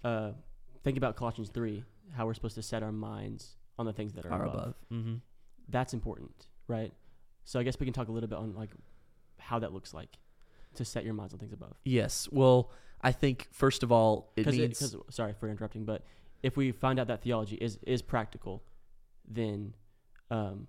uh, 0.06 0.32
think 0.84 0.98
about 0.98 1.18
Colossians 1.18 1.50
three, 1.50 1.84
how 2.16 2.26
we're 2.26 2.34
supposed 2.36 2.56
to 2.56 2.62
set 2.64 2.82
our 2.84 2.92
minds 2.94 3.58
on 3.78 3.86
the 3.86 3.92
things 3.94 4.14
that 4.14 4.26
are, 4.26 4.32
Are 4.32 4.44
above. 4.46 4.56
above. 4.56 4.76
Mm-hmm. 4.94 5.16
That's 5.68 5.94
important, 5.94 6.48
right? 6.68 6.94
So 7.44 7.60
I 7.60 7.64
guess 7.64 7.78
we 7.80 7.86
can 7.86 7.94
talk 7.94 8.08
a 8.08 8.12
little 8.14 8.30
bit 8.30 8.38
on 8.38 8.54
like 8.56 8.70
how 9.40 9.60
that 9.60 9.74
looks 9.74 9.94
like 9.94 10.18
to 10.76 10.86
set 10.86 11.04
your 11.04 11.14
minds 11.14 11.34
on 11.34 11.40
things 11.40 11.54
above. 11.54 11.74
Yes. 11.84 12.28
Well, 12.32 12.72
I 13.02 13.12
think 13.12 13.48
first 13.52 13.84
of 13.84 13.92
all, 13.92 14.32
it 14.36 14.46
means 14.48 14.80
because 14.80 14.96
sorry 15.10 15.34
for 15.34 15.50
interrupting, 15.50 15.86
but 15.86 16.04
if 16.44 16.58
we 16.58 16.72
find 16.72 17.00
out 17.00 17.08
that 17.08 17.22
theology 17.22 17.56
is 17.56 17.80
is 17.86 18.02
practical, 18.02 18.64
then 19.28 19.74
um, 20.30 20.68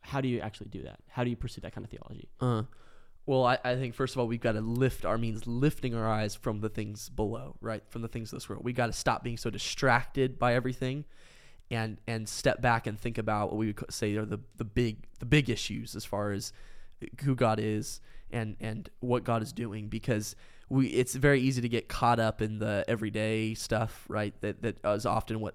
how 0.00 0.20
do 0.20 0.28
you 0.28 0.40
actually 0.40 0.68
do 0.68 0.82
that? 0.82 1.00
How 1.08 1.24
do 1.24 1.30
you 1.30 1.36
pursue 1.36 1.60
that 1.62 1.72
kind 1.72 1.84
of 1.84 1.90
theology? 1.90 2.28
Uh, 2.40 2.62
well, 3.24 3.44
I, 3.44 3.58
I 3.62 3.76
think 3.76 3.94
first 3.94 4.14
of 4.14 4.20
all 4.20 4.26
we've 4.26 4.40
got 4.40 4.52
to 4.52 4.60
lift 4.60 5.04
our 5.04 5.16
means 5.16 5.46
lifting 5.46 5.94
our 5.94 6.08
eyes 6.08 6.34
from 6.34 6.60
the 6.60 6.68
things 6.68 7.08
below, 7.08 7.56
right? 7.60 7.82
From 7.88 8.02
the 8.02 8.08
things 8.08 8.32
of 8.32 8.38
this 8.38 8.48
world. 8.48 8.64
We 8.64 8.72
got 8.72 8.86
to 8.86 8.92
stop 8.92 9.22
being 9.22 9.36
so 9.36 9.50
distracted 9.50 10.38
by 10.38 10.54
everything, 10.54 11.04
and 11.70 11.98
and 12.06 12.28
step 12.28 12.60
back 12.60 12.86
and 12.86 12.98
think 12.98 13.18
about 13.18 13.50
what 13.50 13.58
we 13.58 13.66
would 13.66 13.84
say 13.90 14.16
are 14.16 14.24
the 14.24 14.40
the 14.56 14.64
big 14.64 15.06
the 15.18 15.26
big 15.26 15.48
issues 15.48 15.94
as 15.94 16.04
far 16.04 16.32
as 16.32 16.52
who 17.24 17.34
God 17.34 17.58
is 17.60 18.00
and 18.32 18.56
and 18.60 18.88
what 19.00 19.24
God 19.24 19.42
is 19.42 19.52
doing 19.52 19.88
because 19.88 20.34
we 20.68 20.86
it's 20.88 21.14
very 21.14 21.40
easy 21.40 21.60
to 21.60 21.68
get 21.68 21.88
caught 21.88 22.18
up 22.18 22.40
in 22.40 22.58
the 22.58 22.84
everyday 22.88 23.54
stuff, 23.54 24.04
right? 24.08 24.34
That 24.40 24.62
that 24.62 24.78
is 24.84 25.06
often 25.06 25.40
what 25.40 25.54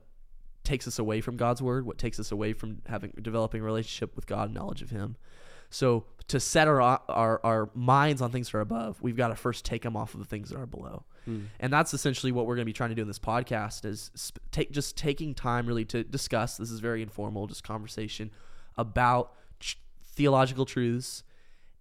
takes 0.63 0.87
us 0.87 0.99
away 0.99 1.21
from 1.21 1.37
God's 1.37 1.61
word, 1.61 1.85
what 1.85 1.97
takes 1.97 2.19
us 2.19 2.31
away 2.31 2.53
from 2.53 2.81
having 2.87 3.13
developing 3.21 3.61
a 3.61 3.63
relationship 3.63 4.15
with 4.15 4.27
God 4.27 4.45
and 4.45 4.53
knowledge 4.53 4.81
of 4.81 4.89
Him. 4.89 5.15
So 5.69 6.05
to 6.27 6.39
set 6.39 6.67
our 6.67 6.81
our 6.81 7.41
our 7.43 7.69
minds 7.73 8.21
on 8.21 8.31
things 8.31 8.51
that 8.51 8.57
are 8.57 8.61
above, 8.61 9.01
we've 9.01 9.17
got 9.17 9.29
to 9.29 9.35
first 9.35 9.65
take 9.65 9.81
them 9.81 9.95
off 9.95 10.13
of 10.13 10.19
the 10.19 10.25
things 10.25 10.49
that 10.49 10.57
are 10.57 10.65
below. 10.65 11.03
Hmm. 11.25 11.45
And 11.59 11.73
that's 11.73 11.93
essentially 11.93 12.31
what 12.31 12.45
we're 12.45 12.55
going 12.55 12.65
to 12.65 12.69
be 12.69 12.73
trying 12.73 12.89
to 12.89 12.95
do 12.95 13.01
in 13.01 13.07
this 13.07 13.19
podcast 13.19 13.85
is 13.85 14.11
sp- 14.15 14.39
take 14.51 14.71
just 14.71 14.95
taking 14.97 15.33
time 15.33 15.65
really 15.65 15.85
to 15.85 16.03
discuss. 16.03 16.57
This 16.57 16.71
is 16.71 16.79
very 16.79 17.01
informal, 17.01 17.47
just 17.47 17.63
conversation 17.63 18.31
about 18.77 19.33
ch- 19.59 19.79
theological 20.03 20.65
truths 20.65 21.23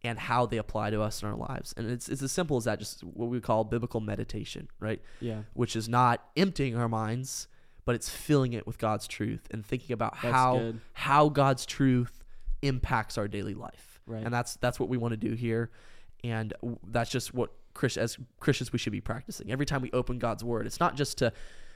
and 0.02 0.18
how 0.18 0.46
they 0.46 0.58
apply 0.58 0.90
to 0.90 1.00
us 1.02 1.22
in 1.22 1.28
our 1.28 1.36
lives. 1.36 1.74
And 1.76 1.90
it's 1.90 2.08
it's 2.08 2.22
as 2.22 2.32
simple 2.32 2.56
as 2.56 2.64
that, 2.64 2.78
just 2.78 3.02
what 3.02 3.28
we 3.28 3.40
call 3.40 3.64
biblical 3.64 4.00
meditation, 4.00 4.68
right? 4.80 5.00
Yeah, 5.20 5.42
Which 5.54 5.76
is 5.76 5.88
not 5.88 6.28
emptying 6.36 6.76
our 6.76 6.88
minds, 6.88 7.48
but 7.84 7.94
it's 7.94 8.08
filling 8.08 8.52
it 8.52 8.66
with 8.66 8.78
God's 8.78 9.06
truth 9.06 9.48
and 9.50 9.64
thinking 9.64 9.92
about 9.92 10.14
that's 10.22 10.34
how 10.34 10.58
good. 10.58 10.80
how 10.92 11.28
God's 11.28 11.66
truth 11.66 12.24
impacts 12.62 13.18
our 13.18 13.28
daily 13.28 13.54
life. 13.54 14.00
Right. 14.06 14.22
And 14.22 14.32
that's 14.32 14.56
that's 14.56 14.78
what 14.78 14.88
we 14.88 14.96
want 14.96 15.12
to 15.12 15.16
do 15.16 15.34
here, 15.34 15.70
and 16.22 16.52
that's 16.86 17.10
just 17.10 17.34
what 17.34 17.50
Chris, 17.74 17.96
as 17.96 18.16
Christians 18.40 18.72
we 18.72 18.78
should 18.78 18.92
be 18.92 19.00
practicing. 19.00 19.50
Every 19.50 19.66
time 19.66 19.82
we 19.82 19.90
open 19.92 20.18
God's 20.18 20.44
Word, 20.44 20.66
it's 20.66 20.80
not 20.80 20.96
just 20.96 21.18
to 21.18 21.32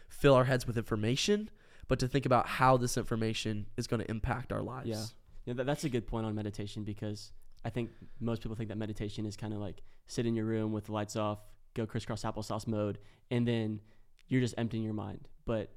fill 0.09 0.35
our 0.35 0.45
heads 0.45 0.67
with 0.67 0.77
information, 0.77 1.51
but 1.89 1.99
to 1.99 2.09
think 2.09 2.27
about 2.27 2.47
how 2.47 2.77
this 2.77 2.97
information 2.97 3.67
is 3.77 3.87
going 3.87 4.01
to 4.01 4.11
impact 4.11 4.53
our 4.53 4.63
lives. 4.63 4.89
Yeah. 4.89 5.05
Yeah, 5.47 5.55
that, 5.55 5.67
that's 5.67 5.85
a 5.85 5.89
good 5.89 6.07
point 6.07 6.27
on 6.27 6.35
meditation 6.35 6.85
because 6.85 7.33
I 7.65 7.71
think 7.71 7.91
most 8.21 8.43
people 8.43 8.57
think 8.57 8.69
that 8.71 8.79
meditation 8.79 9.27
is 9.27 9.37
kind 9.37 9.53
of 9.53 9.61
like 9.61 9.83
sit 10.07 10.27
in 10.27 10.35
your 10.35 10.47
room 10.47 10.73
with 10.73 10.87
the 10.87 10.93
lights 10.93 11.17
off, 11.17 11.39
go 11.75 11.87
crisscross 11.87 12.23
applesauce 12.23 12.67
mode, 12.67 12.99
and 13.31 13.47
then 13.47 13.81
you're 14.29 14.41
just 14.41 14.55
emptying 14.59 14.83
your 14.83 14.95
mind. 14.95 15.29
But 15.45 15.71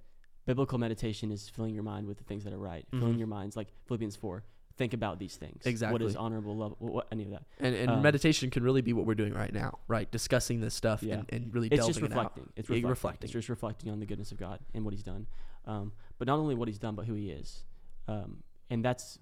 biblical 0.46 0.78
meditation 0.78 1.32
is 1.32 1.50
filling 1.50 1.74
your 1.74 1.84
mind 1.84 2.08
with 2.08 2.18
the 2.18 2.24
things 2.24 2.44
that 2.46 2.54
are 2.54 2.58
right, 2.60 2.86
filling 2.92 3.16
Mhm. 3.16 3.20
your 3.20 3.28
minds 3.28 3.56
like 3.56 3.68
Philippians 3.86 4.16
four. 4.16 4.44
Think 4.76 4.94
about 4.94 5.20
these 5.20 5.36
things. 5.38 5.62
Exactly. 5.68 5.94
What 5.94 6.02
is 6.02 6.16
honorable, 6.16 6.58
love, 6.58 6.76
what, 6.80 7.08
any 7.12 7.26
of 7.26 7.30
that. 7.32 7.44
And, 7.60 7.76
and 7.76 7.92
Um, 7.92 8.02
meditation 8.02 8.50
can 8.50 8.64
really 8.64 8.82
be 8.82 8.92
what 8.92 9.06
we're 9.06 9.14
doing 9.14 9.32
right 9.34 9.54
now, 9.54 9.78
right? 9.88 10.12
Discussing 10.12 10.62
this 10.62 10.74
stuff 10.74 11.04
Yeah. 11.04 11.20
and, 11.20 11.26
and 11.32 11.54
really 11.54 11.68
It's 11.68 11.76
delving 11.78 11.90
just 11.94 12.00
it 12.00 12.04
reflecting. 12.10 12.50
It's 12.56 12.70
reflecting. 12.70 12.90
reflecting. 12.90 13.26
It's 13.28 13.34
just 13.34 13.50
reflecting 13.50 13.92
on 13.92 14.00
the 14.00 14.08
goodness 14.08 14.32
of 14.32 14.40
God 14.40 14.60
and 14.74 14.84
what 14.84 14.94
He's 14.96 15.04
done. 15.04 15.28
Um, 15.66 15.92
but 16.18 16.28
not 16.28 16.40
only 16.40 16.56
what 16.56 16.68
He's 16.68 16.80
done, 16.80 16.96
but 16.96 17.06
who 17.06 17.14
He 17.14 17.30
is. 17.30 17.66
Um, 18.08 18.42
and 18.72 18.84
that's 18.84 19.20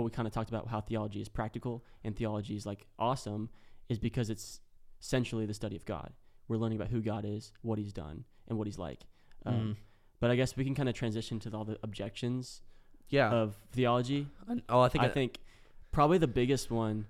what 0.00 0.04
we 0.06 0.10
kind 0.10 0.26
of 0.26 0.34
talked 0.34 0.48
about. 0.50 0.68
How 0.68 0.80
theology 0.80 1.20
is 1.20 1.28
practical 1.28 1.84
and 2.04 2.16
theology 2.16 2.56
is 2.56 2.66
like 2.66 2.86
awesome, 2.98 3.50
is 3.88 3.98
because 3.98 4.30
it's 4.30 4.60
essentially 5.00 5.46
the 5.46 5.54
study 5.54 5.76
of 5.76 5.84
God. 5.84 6.12
We're 6.48 6.56
learning 6.56 6.78
about 6.78 6.88
who 6.90 7.00
God 7.00 7.24
is, 7.24 7.52
what 7.62 7.78
He's 7.78 7.92
done, 7.92 8.24
and 8.48 8.58
what 8.58 8.66
He's 8.66 8.78
like. 8.78 9.00
Um, 9.46 9.54
Mm. 9.54 9.76
But 10.20 10.30
I 10.30 10.36
guess 10.36 10.54
we 10.56 10.64
can 10.64 10.74
kind 10.74 10.88
of 10.88 10.94
transition 10.94 11.38
to 11.40 11.50
all 11.56 11.64
the 11.64 11.78
objections 11.82 12.60
Yeah. 13.08 13.30
of 13.30 13.56
theology. 13.72 14.26
Oh, 14.68 14.80
I 14.80 14.88
think 14.90 15.02
I 15.04 15.06
I- 15.06 15.10
think 15.10 15.38
probably 15.92 16.18
the 16.18 16.28
biggest 16.28 16.70
one 16.70 17.06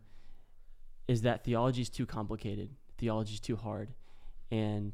is 1.09 1.23
that 1.23 1.43
theology 1.45 1.83
is 1.83 1.89
too 1.91 2.07
complicated. 2.07 2.71
Theology 2.99 3.35
is 3.35 3.41
too 3.41 3.57
hard, 3.57 3.93
and 4.51 4.93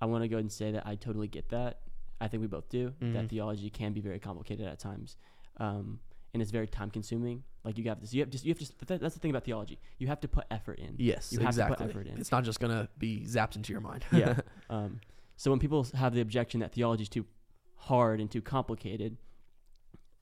I 0.00 0.06
want 0.06 0.22
to 0.22 0.28
go 0.28 0.36
ahead 0.36 0.44
and 0.44 0.52
say 0.52 0.70
that 0.72 0.86
I 0.86 0.94
totally 0.94 1.26
get 1.28 1.48
that. 1.48 1.80
I 2.20 2.28
think 2.28 2.40
we 2.42 2.46
both 2.46 2.68
do 2.68 2.90
Mhm. 3.00 3.12
that 3.14 3.28
theology 3.28 3.68
can 3.70 3.92
be 3.92 4.00
very 4.00 4.20
complicated 4.20 4.66
at 4.66 4.78
times, 4.78 5.16
um, 5.56 6.00
and 6.32 6.42
it's 6.42 6.50
very 6.50 6.66
time 6.66 6.90
consuming. 6.90 7.42
Like 7.64 7.76
you 7.78 7.84
have 7.88 8.00
this, 8.00 8.14
you 8.14 8.20
have 8.22 8.30
just 8.30 8.44
you 8.44 8.50
have 8.52 8.58
to. 8.58 8.86
th- 8.86 9.00
That's 9.00 9.14
the 9.14 9.20
thing 9.20 9.30
about 9.30 9.44
theology. 9.44 9.78
You 9.98 10.06
have 10.06 10.20
to 10.20 10.28
put 10.28 10.44
effort 10.50 10.78
in. 10.78 10.94
Yes, 10.98 11.32
You 11.32 11.40
have 11.40 11.54
to 11.54 11.62
put 11.62 11.72
exactly. 11.72 11.86
effort 11.90 12.06
in. 12.06 12.18
It's 12.18 12.30
not 12.32 12.44
just 12.44 12.58
gonna 12.60 12.88
be 12.98 13.24
zapped 13.26 13.56
into 13.56 13.72
your 13.72 13.80
mind. 13.80 14.04
yeah. 14.12 14.38
Um, 14.70 15.00
so 15.36 15.50
when 15.50 15.58
people 15.58 15.86
have 15.94 16.14
the 16.14 16.20
objection 16.20 16.60
that 16.60 16.72
theology 16.72 17.02
is 17.02 17.08
too 17.08 17.24
hard 17.76 18.20
and 18.20 18.30
too 18.30 18.40
complicated, 18.42 19.16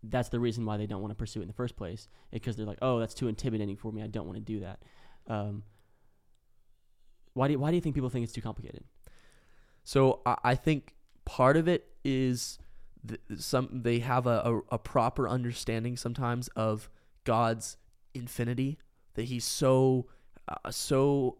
that's 0.02 0.28
the 0.30 0.40
reason 0.40 0.64
why 0.64 0.76
they 0.78 0.86
don't 0.86 1.00
want 1.02 1.10
to 1.10 1.16
pursue 1.16 1.40
it 1.40 1.42
in 1.42 1.48
the 1.48 1.54
first 1.54 1.76
place. 1.76 2.08
Because 2.30 2.56
they're 2.56 2.64
like, 2.66 2.78
oh, 2.82 2.98
that's 3.00 3.14
too 3.14 3.28
intimidating 3.28 3.76
for 3.76 3.92
me. 3.92 4.02
I 4.02 4.06
don't 4.06 4.26
want 4.26 4.36
to 4.38 4.44
do 4.44 4.60
that. 4.60 4.78
Um, 5.26 5.64
why 7.34 7.46
do 7.48 7.52
you, 7.52 7.58
why 7.58 7.70
do 7.70 7.74
you 7.76 7.80
think 7.80 7.94
people 7.94 8.08
think 8.10 8.24
it's 8.24 8.32
too 8.32 8.40
complicated? 8.42 8.84
So 9.84 10.20
I, 10.24 10.36
I 10.44 10.54
think 10.54 10.94
part 11.24 11.56
of 11.56 11.68
it 11.68 11.86
is 12.04 12.58
th- 13.08 13.40
some 13.40 13.68
they 13.82 13.98
have 14.00 14.26
a, 14.26 14.40
a, 14.44 14.60
a 14.72 14.78
proper 14.78 15.28
understanding 15.28 15.96
sometimes 15.96 16.48
of 16.48 16.88
God's 17.24 17.76
infinity 18.14 18.78
that 19.14 19.24
He's 19.24 19.44
so 19.44 20.06
uh, 20.48 20.70
so 20.70 21.38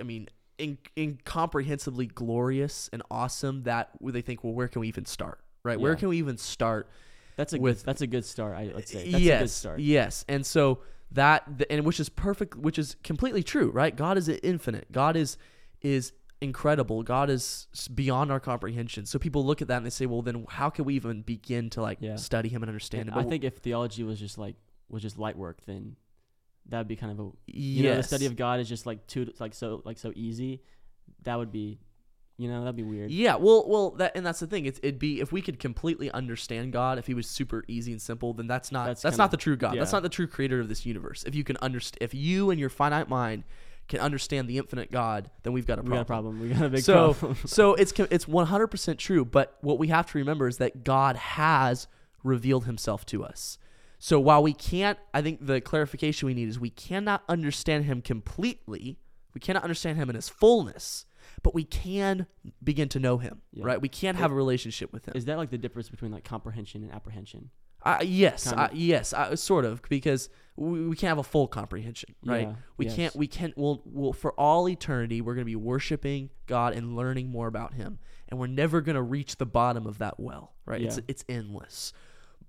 I 0.00 0.02
mean 0.02 0.28
in, 0.58 0.78
incomprehensibly 0.96 2.06
glorious 2.06 2.88
and 2.92 3.02
awesome 3.10 3.62
that 3.64 3.90
they 4.02 4.20
think 4.20 4.44
well 4.44 4.52
where 4.52 4.68
can 4.68 4.80
we 4.80 4.88
even 4.88 5.04
start 5.06 5.40
right 5.64 5.78
where 5.80 5.96
can 5.96 6.08
we 6.08 6.18
even 6.18 6.36
start 6.38 6.88
That's 7.36 7.52
a 7.52 7.58
With- 7.58 7.78
good, 7.78 7.86
that's 7.86 8.02
a 8.02 8.06
good 8.06 8.24
start. 8.24 8.56
I, 8.56 8.72
let's 8.74 8.92
say 8.92 9.10
that's 9.10 9.22
yes, 9.22 9.40
a 9.40 9.44
good 9.44 9.50
start. 9.50 9.80
Yes, 9.80 10.24
and 10.28 10.44
so 10.44 10.80
that 11.12 11.58
th- 11.58 11.66
and 11.70 11.84
which 11.84 11.98
is 12.00 12.08
perfect, 12.08 12.56
which 12.56 12.78
is 12.78 12.96
completely 13.02 13.42
true, 13.42 13.70
right? 13.70 13.94
God 13.94 14.18
is 14.18 14.28
infinite. 14.28 14.90
God 14.92 15.16
is 15.16 15.36
is 15.80 16.12
incredible. 16.42 17.02
God 17.02 17.30
is 17.30 17.68
beyond 17.94 18.30
our 18.32 18.40
comprehension. 18.40 19.06
So 19.06 19.18
people 19.18 19.44
look 19.44 19.62
at 19.62 19.68
that 19.68 19.78
and 19.78 19.86
they 19.86 19.90
say, 19.90 20.06
well, 20.06 20.22
then 20.22 20.44
how 20.48 20.68
can 20.70 20.84
we 20.84 20.94
even 20.94 21.22
begin 21.22 21.70
to 21.70 21.82
like 21.82 21.98
Yeah. 22.00 22.16
study 22.16 22.48
Him 22.48 22.62
and 22.62 22.68
understand 22.70 23.08
And 23.08 23.16
Him? 23.16 23.26
I 23.26 23.28
think 23.28 23.44
if 23.44 23.58
theology 23.58 24.02
was 24.02 24.18
just 24.18 24.36
like 24.38 24.56
was 24.88 25.02
just 25.02 25.18
light 25.18 25.36
work, 25.36 25.58
then 25.66 25.96
that'd 26.68 26.86
be 26.88 26.96
kind 26.96 27.12
of 27.12 27.18
a 27.20 27.30
yes, 27.46 27.82
know 27.84 27.96
the 27.96 28.02
study 28.02 28.26
of 28.26 28.36
God 28.36 28.60
is 28.60 28.68
just 28.68 28.84
like 28.86 29.06
too 29.06 29.32
like 29.40 29.54
so 29.54 29.82
like 29.84 29.98
so 29.98 30.12
easy. 30.14 30.62
That 31.24 31.36
would 31.38 31.50
be, 31.52 31.80
you 32.36 32.48
know, 32.48 32.60
that'd 32.60 32.76
be 32.76 32.82
weird. 32.82 33.10
Yeah, 33.10 33.36
well, 33.36 33.64
well, 33.68 33.90
that 33.92 34.12
and 34.16 34.24
that's 34.26 34.40
the 34.40 34.46
thing. 34.46 34.66
It's, 34.66 34.78
it'd 34.82 34.98
be 34.98 35.20
if 35.20 35.32
we 35.32 35.40
could 35.42 35.58
completely 35.58 36.10
understand 36.10 36.72
God, 36.72 36.98
if 36.98 37.06
He 37.06 37.14
was 37.14 37.28
super 37.28 37.64
easy 37.68 37.92
and 37.92 38.00
simple, 38.02 38.32
then 38.34 38.46
that's 38.46 38.70
not 38.70 38.86
That's 38.86 39.02
that's, 39.02 39.14
kinda- 39.14 39.24
not 39.24 39.30
the 39.30 39.36
true 39.36 39.56
God. 39.56 39.76
That's 39.78 39.92
not 39.92 40.02
the 40.02 40.08
true 40.08 40.26
Creator 40.26 40.60
of 40.60 40.68
this 40.68 40.84
universe. 40.86 41.24
If 41.24 41.34
you 41.34 41.44
can 41.44 41.56
understand, 41.58 41.98
if 42.00 42.14
you 42.14 42.50
and 42.50 42.58
your 42.60 42.70
finite 42.70 43.08
mind 43.08 43.44
can 43.88 44.00
understand 44.00 44.48
the 44.48 44.58
infinite 44.58 44.90
God, 44.90 45.30
then 45.42 45.52
we've 45.52 45.66
got 45.66 45.78
a 45.78 45.82
problem. 45.82 45.90
we 45.90 45.96
got 45.96 46.02
a 46.02 46.04
problem. 46.04 46.40
We 46.40 46.48
got 46.48 46.62
a 46.62 46.68
big 46.70 46.82
so, 46.82 47.14
problem. 47.14 47.38
so 47.46 47.74
it's 47.74 47.92
it's 47.92 48.26
one 48.26 48.46
hundred 48.46 48.68
percent 48.68 48.98
true. 48.98 49.24
But 49.24 49.56
what 49.60 49.78
we 49.78 49.88
have 49.88 50.10
to 50.12 50.18
remember 50.18 50.48
is 50.48 50.58
that 50.58 50.84
God 50.84 51.16
has 51.16 51.88
revealed 52.22 52.64
Himself 52.64 53.04
to 53.06 53.24
us. 53.24 53.58
So 53.98 54.18
while 54.18 54.42
we 54.42 54.52
can't, 54.52 54.98
I 55.14 55.22
think 55.22 55.46
the 55.46 55.60
clarification 55.60 56.26
we 56.26 56.34
need 56.34 56.48
is 56.48 56.58
we 56.58 56.70
cannot 56.70 57.22
understand 57.28 57.84
Him 57.84 58.02
completely. 58.02 58.98
We 59.34 59.40
cannot 59.40 59.62
understand 59.62 59.96
Him 59.96 60.10
in 60.10 60.16
His 60.16 60.28
fullness, 60.28 61.06
but 61.42 61.54
we 61.54 61.64
can 61.64 62.26
begin 62.62 62.88
to 62.90 62.98
know 62.98 63.18
Him. 63.18 63.42
Yeah. 63.52 63.64
Right? 63.64 63.80
We 63.80 63.88
can 63.88 64.16
have 64.16 64.32
a 64.32 64.34
relationship 64.34 64.92
with 64.92 65.06
Him. 65.06 65.12
Is 65.16 65.26
that 65.26 65.38
like 65.38 65.50
the 65.50 65.58
difference 65.58 65.88
between 65.88 66.10
like 66.10 66.24
comprehension 66.24 66.82
and 66.82 66.92
apprehension? 66.92 67.50
Uh, 67.84 67.98
yes, 68.02 68.44
Kind 68.44 68.60
uh, 68.60 68.68
yes, 68.72 69.12
uh, 69.12 69.34
sort 69.34 69.64
of, 69.64 69.82
because 69.88 70.28
we, 70.56 70.88
we 70.88 70.96
can't 70.96 71.08
have 71.08 71.18
a 71.18 71.22
full 71.24 71.48
comprehension, 71.48 72.14
right? 72.24 72.48
Yeah, 72.48 72.54
We 72.76 72.86
yes. 72.86 72.96
can't. 72.96 73.16
We 73.16 73.26
can't. 73.26 73.56
We'll, 73.56 73.82
we'll. 73.84 74.12
For 74.12 74.32
all 74.32 74.68
eternity, 74.68 75.20
we're 75.20 75.34
going 75.34 75.44
to 75.44 75.50
be 75.50 75.56
worshiping 75.56 76.30
God 76.46 76.74
and 76.74 76.94
learning 76.94 77.28
more 77.30 77.48
about 77.48 77.74
Him, 77.74 77.98
and 78.28 78.38
we're 78.38 78.46
never 78.46 78.80
going 78.80 78.94
to 78.96 79.02
reach 79.02 79.36
the 79.36 79.46
bottom 79.46 79.86
of 79.86 79.98
that 79.98 80.20
well, 80.20 80.52
right? 80.66 80.80
It's 80.82 80.98
Yeah. 80.98 81.04
it's 81.08 81.24
endless, 81.28 81.92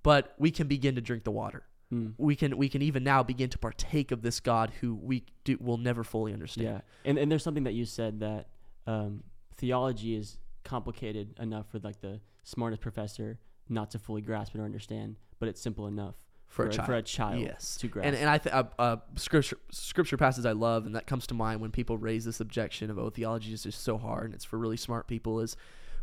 but 0.03 0.35
we 0.37 0.51
can 0.51 0.67
begin 0.67 0.95
to 0.95 1.01
drink 1.01 1.23
the 1.23 1.31
water. 1.31 1.63
Mm. 1.91 2.13
We 2.17 2.35
can. 2.35 2.57
We 2.57 2.69
can 2.69 2.81
even 2.81 3.03
now 3.03 3.23
begin 3.23 3.49
to 3.49 3.57
partake 3.57 4.11
of 4.11 4.21
this 4.21 4.39
God 4.39 4.71
who 4.81 4.93
we 4.95 5.23
do 5.43 5.57
will 5.59 5.77
never 5.77 6.03
fully 6.03 6.33
understand. 6.33 6.67
Yeah, 6.67 6.81
and 7.05 7.17
and 7.17 7.31
there's 7.31 7.43
something 7.43 7.63
that 7.63 7.73
you 7.73 7.85
said 7.85 8.19
that 8.19 8.49
um, 8.85 9.23
theology 9.55 10.15
is 10.15 10.37
complicated 10.63 11.37
enough 11.39 11.67
for 11.71 11.79
like 11.79 12.01
the 12.01 12.19
smartest 12.43 12.81
professor 12.81 13.39
not 13.69 13.91
to 13.91 13.99
fully 13.99 14.21
grasp 14.21 14.55
it 14.55 14.59
or 14.59 14.65
understand, 14.65 15.15
but 15.39 15.49
it's 15.49 15.61
simple 15.61 15.87
enough 15.87 16.15
For 16.47 16.65
a 16.67 16.69
child. 16.71 16.85
for 16.85 16.93
a 16.95 17.01
child 17.01 17.41
Yes. 17.41 17.75
to 17.77 17.87
grasp. 17.87 18.07
And 18.07 18.15
and 18.15 18.29
I 18.29 18.37
think 18.37 18.55
uh, 18.55 18.63
uh, 18.79 18.97
scripture 19.15 19.57
scripture 19.71 20.17
passages 20.17 20.45
I 20.45 20.51
love, 20.51 20.85
and 20.85 20.95
that 20.95 21.07
comes 21.07 21.27
to 21.27 21.33
mind 21.33 21.61
when 21.61 21.71
people 21.71 21.97
raise 21.97 22.25
this 22.25 22.39
objection 22.39 22.89
of 22.89 22.97
oh 22.99 23.09
theology 23.09 23.53
is 23.53 23.63
just 23.63 23.81
so 23.83 23.97
hard 23.97 24.25
and 24.25 24.33
it's 24.33 24.45
for 24.45 24.57
really 24.57 24.77
smart 24.77 25.07
people. 25.07 25.39
Is 25.39 25.55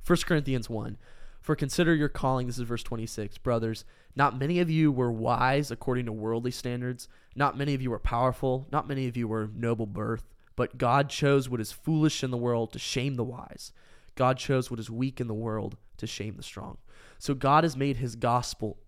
1 0.06 0.18
Corinthians 0.26 0.70
one, 0.70 0.96
for 1.40 1.54
consider 1.54 1.94
your 1.94 2.08
calling. 2.08 2.46
This 2.46 2.56
is 2.58 2.64
verse 2.64 2.82
twenty 2.82 3.06
six, 3.06 3.38
brothers. 3.38 3.84
Not 4.16 4.38
many 4.38 4.58
of 4.60 4.68
you 4.70 4.90
were 4.90 5.12
wise 5.12 5.70
according 5.70 6.06
to 6.06 6.12
worldly 6.12 6.50
standards. 6.50 7.08
Not 7.36 7.56
many 7.56 7.74
of 7.74 7.82
you 7.82 7.90
were 7.90 7.98
powerful. 8.00 8.66
Not 8.72 8.88
many 8.88 9.06
of 9.06 9.16
you 9.16 9.28
were 9.28 9.48
noble 9.54 9.86
birth. 9.86 10.24
But 10.56 10.76
God 10.78 11.08
chose 11.08 11.48
what 11.48 11.60
is 11.60 11.70
foolish 11.72 12.24
in 12.24 12.30
the 12.32 12.36
world 12.36 12.72
to 12.72 12.78
shame 12.78 13.14
the 13.14 13.24
wise. 13.24 13.72
God 14.16 14.36
chose 14.36 14.70
what 14.70 14.80
is 14.80 14.90
weak 14.90 15.20
in 15.20 15.28
the 15.28 15.32
world 15.34 15.76
to 15.98 16.06
shame 16.06 16.34
the 16.36 16.42
strong. 16.42 16.76
So 17.20 17.34
God 17.34 17.62
has 17.64 17.76
made 17.76 17.98
His 17.98 18.16
gospel 18.16 18.78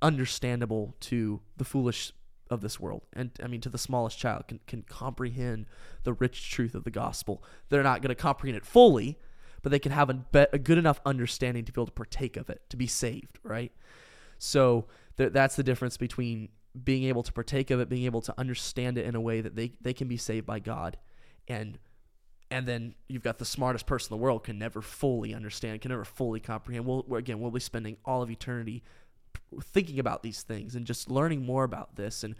understandable 0.00 0.94
to 1.00 1.40
the 1.56 1.64
foolish 1.64 2.12
of 2.50 2.60
this 2.60 2.78
world. 2.78 3.02
And 3.12 3.30
i 3.42 3.46
mean 3.46 3.60
to 3.62 3.68
the 3.68 3.78
smallest 3.78 4.18
child 4.18 4.46
can, 4.48 4.60
can 4.66 4.82
comprehend 4.82 5.66
the 6.04 6.12
rich 6.12 6.50
truth 6.50 6.74
of 6.74 6.84
the 6.84 6.90
gospel. 6.90 7.42
They're 7.68 7.82
not 7.82 8.00
going 8.00 8.10
to 8.10 8.14
comprehend 8.14 8.56
it 8.56 8.64
fully 8.64 9.18
but 9.60 9.72
they 9.72 9.80
can 9.80 9.90
have 9.90 10.08
a, 10.08 10.14
be- 10.14 10.46
a 10.52 10.58
good 10.58 10.78
enough 10.78 11.00
understanding 11.04 11.64
to 11.64 11.72
be 11.72 11.80
able 11.80 11.86
to 11.86 11.92
partake 11.92 12.36
of 12.36 12.48
it 12.48 12.62
to 12.70 12.76
be 12.76 12.86
saved 12.86 13.38
right? 13.42 13.72
So 14.38 14.86
th- 15.16 15.32
that's 15.32 15.56
the 15.56 15.64
difference 15.64 15.96
between 15.96 16.48
being 16.84 17.04
able 17.04 17.22
to 17.24 17.32
partake 17.32 17.70
of 17.70 17.80
it 17.80 17.88
being 17.88 18.04
able 18.04 18.20
to 18.22 18.34
understand 18.38 18.98
it 18.98 19.04
in 19.04 19.14
a 19.14 19.20
way 19.20 19.40
that 19.40 19.56
they, 19.56 19.72
they 19.80 19.92
can 19.92 20.06
be 20.06 20.16
saved 20.16 20.46
by 20.46 20.60
god 20.60 20.96
and 21.48 21.78
and 22.50 22.66
then 22.66 22.94
you've 23.08 23.22
got 23.22 23.38
the 23.38 23.44
smartest 23.44 23.86
person 23.86 24.12
in 24.12 24.18
the 24.18 24.22
world 24.22 24.44
can 24.44 24.58
never 24.58 24.80
fully 24.80 25.34
understand 25.34 25.80
can 25.80 25.90
never 25.90 26.04
fully 26.04 26.40
comprehend. 26.40 26.86
We'll, 26.86 27.04
we're- 27.06 27.20
again 27.20 27.40
we'll 27.40 27.50
be 27.50 27.60
spending 27.60 27.96
all 28.04 28.22
of 28.22 28.30
eternity 28.30 28.82
thinking 29.62 29.98
about 29.98 30.22
these 30.22 30.42
things 30.42 30.74
and 30.74 30.86
just 30.86 31.10
learning 31.10 31.44
more 31.44 31.64
about 31.64 31.96
this. 31.96 32.22
And 32.24 32.34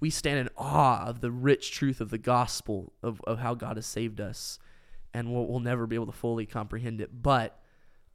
we 0.00 0.10
stand 0.10 0.38
in 0.38 0.48
awe 0.56 1.04
of 1.06 1.20
the 1.20 1.30
rich 1.30 1.72
truth 1.72 2.00
of 2.00 2.10
the 2.10 2.18
gospel 2.18 2.92
of, 3.02 3.20
of 3.26 3.38
how 3.38 3.54
god 3.54 3.76
has 3.76 3.86
saved 3.86 4.20
us. 4.20 4.58
And 5.12 5.32
we'll, 5.32 5.46
we'll 5.46 5.60
never 5.60 5.86
be 5.86 5.94
able 5.94 6.06
to 6.06 6.12
fully 6.12 6.46
comprehend 6.46 7.00
it 7.00 7.10
but 7.22 7.60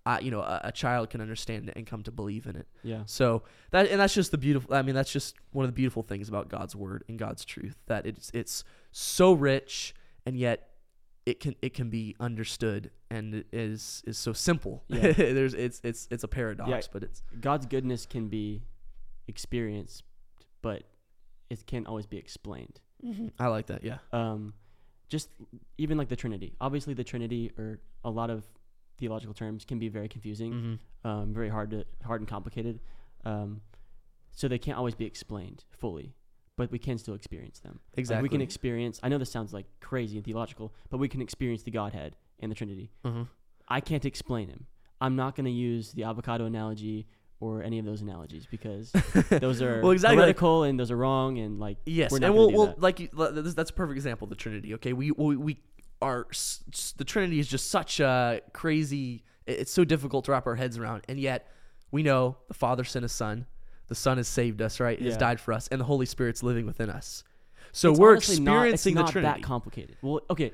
uh, 0.05 0.17
you 0.22 0.31
know 0.31 0.39
a, 0.41 0.62
a 0.65 0.72
child 0.72 1.10
can 1.10 1.22
understand 1.22 1.67
it 1.69 1.75
and 1.75 1.86
come 1.86 2.01
to 2.03 2.12
believe 2.12 2.48
in 2.48 2.55
it. 2.55 2.67
Yeah, 2.84 3.03
so 3.05 3.43
that 3.72 3.88
and 3.89 4.00
that's 4.00 4.13
just 4.13 4.31
the 4.31 4.38
beautiful 4.38 4.74
i 4.74 4.81
mean 4.81 4.96
that's 4.96 5.12
just 5.12 5.36
one 5.51 5.65
of 5.65 5.69
the 5.69 5.75
beautiful 5.75 6.03
things 6.03 6.29
about 6.29 6.48
god's 6.50 6.75
word 6.75 7.03
and 7.10 7.19
god's 7.19 7.43
truth 7.46 7.75
that 7.88 8.05
it's 8.05 8.31
it's 8.34 8.63
so 8.91 9.34
rich 9.34 9.93
and 10.25 10.38
yet 10.38 10.69
it 11.29 11.39
can 11.39 11.55
it 11.62 11.74
can 11.74 11.89
be 11.89 12.15
understood 12.19 12.89
and 13.12 13.36
it 13.36 13.48
is 13.51 14.03
is 14.07 14.17
so 14.17 14.33
simple 14.33 14.83
Yeah. 14.88 15.12
there's 15.38 15.53
it's 15.53 15.79
it's 15.83 16.07
it's 16.09 16.24
a 16.24 16.27
paradox 16.27 16.69
Yeah. 16.69 16.81
but 16.91 17.03
it's 17.03 17.21
God's 17.39 17.65
goodness 17.67 18.05
can 18.05 18.27
be 18.29 18.63
experienced, 19.27 20.03
but 20.62 20.83
it 21.51 21.65
can't 21.67 21.88
always 21.88 22.07
be 22.07 22.17
explained. 22.17 22.79
i 23.39 23.48
like 23.48 23.67
that 23.67 23.81
yeah 23.83 24.00
um, 24.12 24.53
just 25.07 25.29
even 25.77 25.98
like 25.98 26.09
the 26.09 26.15
Trinity. 26.15 26.55
Obviously, 26.62 26.93
the 26.93 27.03
Trinity 27.03 27.51
or 27.57 27.79
a 28.03 28.09
lot 28.09 28.29
of 28.29 28.43
theological 29.00 29.33
terms 29.33 29.65
can 29.65 29.79
be 29.79 29.89
very 29.89 30.07
confusing, 30.07 30.51
mm-hmm. 30.53 31.07
um, 31.09 31.33
very 31.33 31.50
hard 31.50 31.71
to 31.71 31.83
hard 32.05 32.21
and 32.21 32.27
complicated. 32.27 32.79
Um, 33.25 33.62
so 34.31 34.48
they 34.48 34.59
can't 34.59 34.77
always 34.77 34.95
be 34.95 35.05
explained 35.05 35.63
fully, 35.71 36.13
but 36.59 36.71
we 36.71 36.77
can 36.79 36.97
still 36.97 37.15
experience 37.15 37.59
them. 37.59 37.79
Like, 37.93 37.99
exactly 37.99 38.23
we 38.23 38.29
can 38.29 38.41
experience. 38.41 38.99
I 39.01 39.09
know 39.09 39.17
this 39.17 39.31
sounds 39.31 39.53
like 39.53 39.65
crazy 39.79 40.17
and 40.17 40.25
theological, 40.25 40.73
but 40.89 40.97
we 40.97 41.07
can 41.09 41.21
experience 41.21 41.63
the 41.63 41.71
Godhead 41.71 42.15
and 42.39 42.51
the 42.51 42.55
Trinity. 42.55 42.91
Mhm. 43.03 43.27
I 43.67 43.79
can't 43.81 44.05
explain 44.05 44.49
him. 44.49 44.65
I'm 45.01 45.15
not 45.15 45.35
going 45.35 45.45
to 45.45 45.51
use 45.51 45.91
the 45.93 46.03
avocado 46.03 46.45
analogy 46.45 47.07
or 47.39 47.63
any 47.63 47.79
of 47.79 47.85
those 47.85 48.01
analogies 48.01 48.45
because 48.51 48.91
those 49.29 49.61
are 49.61 49.81
Well, 49.81 49.91
exactly, 49.91 50.17
like- 50.17 50.25
heretical 50.25 50.63
and 50.63 50.77
those 50.79 50.91
are 50.91 50.97
wrong 50.97 51.39
and 51.39 51.59
like 51.59 51.77
Yes, 51.85 52.11
we're 52.11 52.19
not 52.19 52.27
and 52.27 52.35
we'll, 52.35 52.51
we'll 52.51 52.65
that. 52.67 52.81
like 52.81 52.99
you, 52.99 53.07
that's 53.55 53.69
a 53.69 53.73
perfect 53.73 53.95
example 53.95 54.25
of 54.25 54.29
the 54.29 54.35
Trinity. 54.35 54.73
Okay, 54.75 54.91
we 54.93 55.11
we, 55.11 55.35
we 55.37 55.57
are 56.01 56.27
the 56.97 57.05
Trinity 57.05 57.39
is 57.39 57.47
just 57.47 57.69
such 57.71 57.99
a 58.01 58.41
crazy. 58.53 59.23
It's 59.47 59.71
so 59.71 59.83
difficult 59.85 60.25
to 60.25 60.31
wrap 60.31 60.45
our 60.47 60.55
heads 60.55 60.77
around, 60.77 61.03
and 61.07 61.17
yet 61.19 61.47
we 61.91 62.03
know 62.03 62.37
the 62.49 62.53
Father 62.53 62.83
sent 62.83 63.03
a 63.05 63.09
Son, 63.09 63.45
the 63.89 63.96
Son 63.96 64.17
has 64.17 64.27
saved 64.27 64.62
us, 64.62 64.79
right? 64.79 65.00
Has 65.01 65.13
Yeah. 65.13 65.19
died 65.19 65.39
for 65.41 65.51
us, 65.53 65.67
and 65.67 65.79
the 65.81 65.86
Holy 65.86 66.05
Spirit's 66.05 66.41
living 66.41 66.65
within 66.65 66.89
us. 66.89 67.24
So 67.72 67.91
It's 67.91 68.00
we're 68.00 68.12
honestly 68.12 68.39
not- 68.39 68.51
experiencing 68.53 68.93
it's 68.93 68.98
the 68.98 69.03
not 69.03 69.12
Trinity. 69.12 69.41
that 69.41 69.46
complicated. 69.46 69.98
Well, 70.01 70.22
okay, 70.29 70.53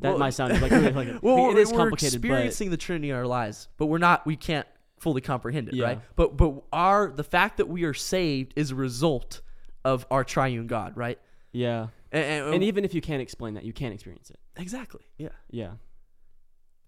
that 0.00 0.10
Well, 0.10 0.18
might 0.18 0.30
sound 0.30 0.60
like 0.60 0.70
really 0.70 0.90
like 0.92 1.08
well, 1.22 1.36
it 1.50 1.54
we're, 1.54 1.54
we're 1.54 1.64
complicated, 1.64 2.20
but 2.22 2.26
experiencing 2.28 2.70
the 2.70 2.76
Trinity 2.76 3.10
in 3.10 3.16
our 3.16 3.26
lives, 3.26 3.68
but 3.76 3.86
we're 3.86 3.98
not. 3.98 4.26
We 4.26 4.36
can't 4.36 4.66
fully 4.98 5.20
comprehend 5.20 5.68
it, 5.68 5.74
Yeah. 5.74 5.84
right? 5.84 6.00
But 6.16 6.36
but 6.36 6.62
our 6.72 7.10
the 7.10 7.24
fact 7.24 7.58
that 7.58 7.68
we 7.68 7.84
are 7.84 7.94
saved 7.94 8.52
is 8.56 8.70
a 8.70 8.74
result 8.74 9.42
of 9.84 10.06
our 10.10 10.24
triune 10.24 10.66
God, 10.66 10.96
right? 10.96 11.18
yeah. 11.52 11.88
And, 12.12 12.54
And 12.54 12.62
even 12.64 12.84
if 12.84 12.94
you 12.94 13.00
can't 13.00 13.20
explain 13.20 13.54
that, 13.54 13.64
you 13.64 13.72
can't 13.72 13.92
experience 13.92 14.30
it. 14.30 14.38
exactly, 14.56 15.02
yeah. 15.18 15.30
Yeah, 15.50 15.72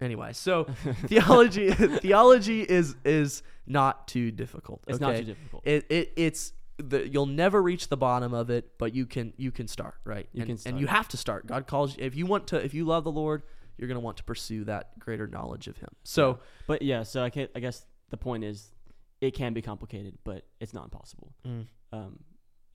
Anyway, 0.01 0.33
so 0.33 0.65
theology 1.07 1.71
theology 1.73 2.63
is 2.63 2.97
is 3.05 3.43
not 3.67 4.09
too 4.09 4.31
difficult. 4.31 4.83
it's 4.87 5.01
not 5.01 5.17
too 5.17 5.25
difficult. 5.25 5.63
It, 5.67 5.87
it 5.91 6.13
it's 6.17 6.53
the, 6.79 7.09
you'll 7.09 7.27
never 7.27 7.61
reach 7.61 7.89
the 7.89 7.97
bottom 7.97 8.33
of 8.33 8.51
it, 8.51 8.79
but 8.79 8.95
you 8.95 9.07
can 9.07 9.33
you 9.37 9.51
can 9.51 9.67
start 9.67 9.95
right. 10.05 10.29
You 10.33 10.43
and, 10.43 10.63
can 10.63 10.73
and 10.73 10.81
you 10.81 10.87
have 10.87 11.09
to 11.09 11.17
start. 11.17 11.47
God 11.47 11.67
calls 11.67 11.97
you 11.97 12.05
if 12.05 12.15
you 12.15 12.27
want 12.27 12.47
to 12.49 12.65
if 12.65 12.73
you 12.75 12.85
love 12.85 13.05
the 13.05 13.11
Lord, 13.11 13.43
you're 13.77 13.89
gonna 13.89 14.01
want 14.01 14.17
to 14.19 14.25
pursue 14.25 14.65
that 14.65 14.99
greater 14.99 15.27
knowledge 15.27 15.67
of 15.67 15.77
Him. 15.79 15.91
So 16.05 16.39
But 16.67 16.83
yeah, 16.83 17.03
so 17.03 17.23
I 17.25 17.31
can 17.31 17.49
I 17.55 17.61
guess 17.61 17.85
the 18.11 18.17
point 18.17 18.45
is, 18.45 18.73
it 19.21 19.35
can 19.35 19.53
be 19.53 19.61
complicated, 19.61 20.17
but 20.25 20.45
it's 20.61 20.73
not 20.73 20.85
impossible. 20.85 21.35
mm, 21.47 21.67
Um, 21.93 22.21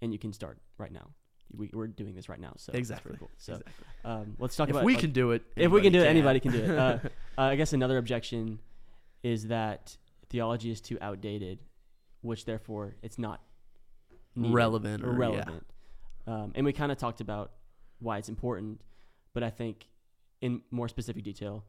and 0.02 0.12
you 0.12 0.20
can 0.20 0.34
start 0.34 0.60
right 0.78 0.92
now. 0.92 1.12
We, 1.56 1.70
we're 1.74 1.88
doing 1.88 2.16
this 2.16 2.30
right 2.30 2.40
now, 2.40 2.54
so 2.58 2.72
it's 2.72 2.80
exactly. 2.80 3.16
cool. 3.18 3.30
So 3.38 3.54
exactly. 3.54 3.74
um, 4.06 4.36
let's 4.40 4.56
talk 4.56 4.70
about 4.70 4.80
if 4.80 4.82
about 4.82 4.86
we 4.86 4.94
like, 4.94 5.02
can 5.02 5.12
do 5.12 5.32
it, 5.32 5.44
if 5.56 5.72
we 5.72 5.82
can 5.82 5.94
do 5.94 6.02
it, 6.02 6.08
anybody 6.08 6.40
can 6.40 6.52
do 6.52 6.64
it. 6.64 6.70
Uh, 6.70 6.82
uh, 7.38 7.42
I 7.42 7.56
guess 7.56 7.74
another 7.74 7.98
objection 7.98 8.60
is 9.22 9.48
that 9.48 9.98
theology 10.30 10.72
is 10.72 10.82
too 10.82 10.98
outdated, 11.02 11.60
which 12.22 12.46
therefore 12.46 12.96
it's 13.04 13.20
not 13.20 13.42
relevant 14.36 15.04
or 15.04 15.10
or, 15.10 15.14
yeah. 15.14 15.20
relevant. 15.20 15.66
Um, 16.26 16.52
and 16.56 16.66
we 16.66 16.74
kind 16.74 16.92
of 16.92 16.98
talked 16.98 17.22
about 17.22 17.52
why 18.00 18.18
it's 18.18 18.30
important, 18.30 18.82
but 19.34 19.44
I 19.44 19.50
think 19.50 19.88
in 20.42 20.62
more 20.72 20.88
specific 20.88 21.24
detail, 21.24 21.64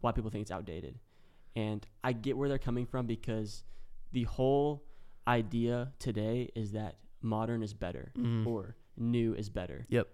why 0.00 0.12
people 0.12 0.30
think 0.30 0.42
it's 0.42 0.50
outdated. 0.50 0.98
And 1.54 1.86
I 2.04 2.12
get 2.12 2.36
where 2.36 2.48
they're 2.48 2.58
coming 2.58 2.86
from 2.86 3.06
because 3.06 3.64
the 4.12 4.24
whole 4.24 4.84
idea 5.26 5.92
today 5.98 6.50
is 6.54 6.72
that 6.72 6.96
modern 7.22 7.62
is 7.62 7.74
better 7.74 8.12
Mhm. 8.16 8.46
or 8.46 8.76
new 8.96 9.34
is 9.34 9.48
better. 9.48 9.86
Yep. 9.88 10.08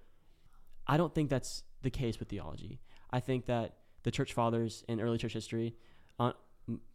I 0.87 0.97
don't 0.97 1.15
think 1.15 1.31
that's 1.31 1.63
the 1.83 1.91
case 1.91 2.19
with 2.19 2.29
theology. 2.29 2.81
I 3.11 3.21
think 3.21 3.47
that 3.47 3.77
the 4.03 4.11
church 4.11 4.33
fathers 4.33 4.85
in 4.89 5.01
early 5.01 5.19
church 5.19 5.33
history, 5.33 5.77
uh, 6.19 6.33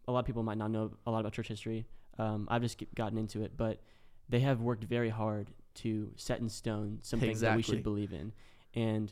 a 0.07 0.11
lot 0.11 0.19
of 0.19 0.25
people 0.25 0.43
might 0.43 0.57
not 0.57 0.71
know 0.71 0.91
a 1.05 1.11
lot 1.11 1.19
about 1.19 1.33
church 1.33 1.47
history. 1.47 1.87
Um, 2.17 2.47
I've 2.49 2.61
just 2.61 2.83
gotten 2.95 3.17
into 3.17 3.43
it, 3.43 3.53
but 3.55 3.81
they 4.29 4.39
have 4.41 4.61
worked 4.61 4.83
very 4.83 5.09
hard 5.09 5.51
to 5.75 6.11
set 6.15 6.39
in 6.39 6.49
stone 6.49 6.99
some 7.03 7.19
things 7.19 7.41
that 7.41 7.55
we 7.55 7.61
should 7.61 7.83
believe 7.83 8.11
in. 8.11 8.33
And 8.73 9.11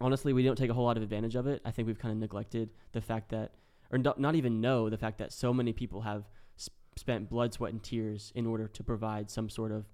honestly, 0.00 0.32
we 0.32 0.42
don't 0.42 0.56
take 0.56 0.70
a 0.70 0.74
whole 0.74 0.84
lot 0.84 0.96
of 0.96 1.02
advantage 1.02 1.34
of 1.34 1.46
it. 1.46 1.60
I 1.64 1.70
think 1.70 1.86
we've 1.86 1.98
kind 1.98 2.12
of 2.12 2.18
neglected 2.18 2.70
the 2.92 3.00
fact 3.00 3.30
that, 3.30 3.52
or 3.90 3.98
not 3.98 4.18
not 4.18 4.34
even 4.36 4.60
know 4.60 4.88
the 4.88 4.96
fact 4.96 5.18
that 5.18 5.32
so 5.32 5.52
many 5.52 5.72
people 5.72 6.02
have 6.02 6.28
sp- 6.56 6.72
spent 6.96 7.28
blood, 7.28 7.52
sweat, 7.52 7.72
and 7.72 7.82
tears 7.82 8.32
in 8.34 8.46
order 8.46 8.68
to 8.68 8.82
provide 8.82 9.30
some 9.30 9.48
sort 9.50 9.72
of 9.72 9.86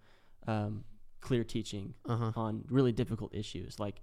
um, 0.47 0.85
clear 1.21 1.45
teaching 1.45 1.95
Uh-huh. 2.07 2.33
on 2.37 2.65
really 2.71 2.93
difficult 2.93 3.35
issues 3.35 3.79
like 3.81 4.03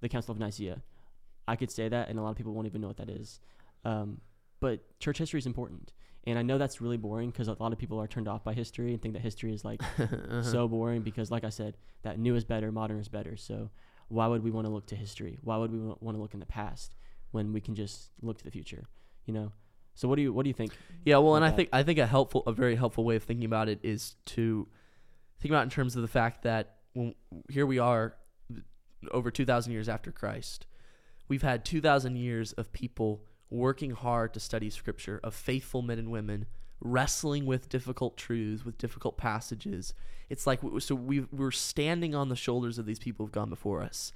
the 0.00 0.08
Council 0.08 0.32
of 0.32 0.38
Nicaea. 0.38 0.82
I 1.46 1.56
could 1.56 1.70
say 1.70 1.88
that, 1.88 2.08
and 2.08 2.18
a 2.18 2.22
lot 2.22 2.30
of 2.30 2.36
people 2.36 2.54
won't 2.54 2.66
even 2.66 2.80
know 2.80 2.86
what 2.88 2.96
that 2.96 3.10
is. 3.10 3.38
Um, 3.84 4.20
but 4.60 4.98
church 4.98 5.18
history 5.18 5.38
is 5.38 5.46
important, 5.46 5.92
and 6.26 6.38
I 6.38 6.42
know 6.42 6.56
that's 6.56 6.80
really 6.80 6.96
boring 6.96 7.30
because 7.30 7.48
a 7.48 7.56
lot 7.60 7.72
of 7.72 7.78
people 7.78 8.00
are 8.00 8.06
turned 8.08 8.28
off 8.28 8.42
by 8.42 8.54
history 8.54 8.92
and 8.94 9.02
think 9.02 9.12
that 9.14 9.20
history 9.20 9.52
is 9.52 9.62
like 9.64 9.82
Uh-huh. 9.98 10.42
so 10.42 10.66
boring. 10.68 11.02
Because, 11.02 11.30
like 11.30 11.44
I 11.44 11.50
said, 11.50 11.76
that 12.02 12.18
new 12.18 12.34
is 12.34 12.44
better, 12.44 12.72
modern 12.72 12.98
is 12.98 13.08
better. 13.08 13.36
So, 13.36 13.70
why 14.08 14.26
would 14.26 14.42
we 14.42 14.50
want 14.50 14.66
to 14.66 14.70
look 14.72 14.86
to 14.86 14.96
history? 14.96 15.38
Why 15.42 15.58
would 15.58 15.70
we 15.70 15.78
want 15.78 16.16
to 16.16 16.22
look 16.22 16.32
in 16.32 16.40
the 16.40 16.46
past 16.46 16.94
when 17.32 17.52
we 17.52 17.60
can 17.60 17.74
just 17.74 18.10
look 18.22 18.38
to 18.38 18.44
the 18.44 18.50
future? 18.50 18.84
You 19.26 19.34
know. 19.34 19.52
So, 19.94 20.08
what 20.08 20.16
do 20.16 20.22
you 20.22 20.32
what 20.32 20.44
do 20.44 20.48
you 20.48 20.54
think? 20.54 20.72
Yeah, 21.04 21.18
well, 21.18 21.36
and 21.36 21.44
I 21.44 21.50
think 21.50 21.68
I 21.74 21.82
think 21.82 21.98
a 21.98 22.06
helpful, 22.06 22.42
a 22.46 22.52
very 22.52 22.74
helpful 22.76 23.04
way 23.04 23.16
of 23.16 23.22
thinking 23.22 23.44
about 23.44 23.68
it 23.68 23.80
is 23.82 24.16
to 24.26 24.66
think 25.44 25.52
about 25.52 25.64
in 25.64 25.70
terms 25.70 25.94
of 25.94 26.00
the 26.00 26.08
fact 26.08 26.42
that 26.44 26.76
when, 26.94 27.14
here 27.50 27.66
we 27.66 27.78
are, 27.78 28.14
over 29.10 29.30
two 29.30 29.44
thousand 29.44 29.72
years 29.74 29.90
after 29.90 30.10
Christ, 30.10 30.64
we've 31.28 31.42
had 31.42 31.64
two 31.66 31.82
thousand 31.82 32.16
years 32.16 32.52
of 32.54 32.72
people 32.72 33.22
working 33.50 33.90
hard 33.90 34.32
to 34.32 34.40
study 34.40 34.70
Scripture, 34.70 35.20
of 35.22 35.34
faithful 35.34 35.82
men 35.82 35.98
and 35.98 36.10
women 36.10 36.46
wrestling 36.80 37.44
with 37.44 37.68
difficult 37.68 38.16
truths, 38.16 38.64
with 38.64 38.78
difficult 38.78 39.18
passages. 39.18 39.92
It's 40.30 40.46
like 40.46 40.60
so 40.78 40.94
we 40.94 41.20
we're 41.30 41.50
standing 41.50 42.14
on 42.14 42.30
the 42.30 42.36
shoulders 42.36 42.78
of 42.78 42.86
these 42.86 42.98
people 42.98 43.26
who've 43.26 43.32
gone 43.32 43.50
before 43.50 43.82
us. 43.82 44.12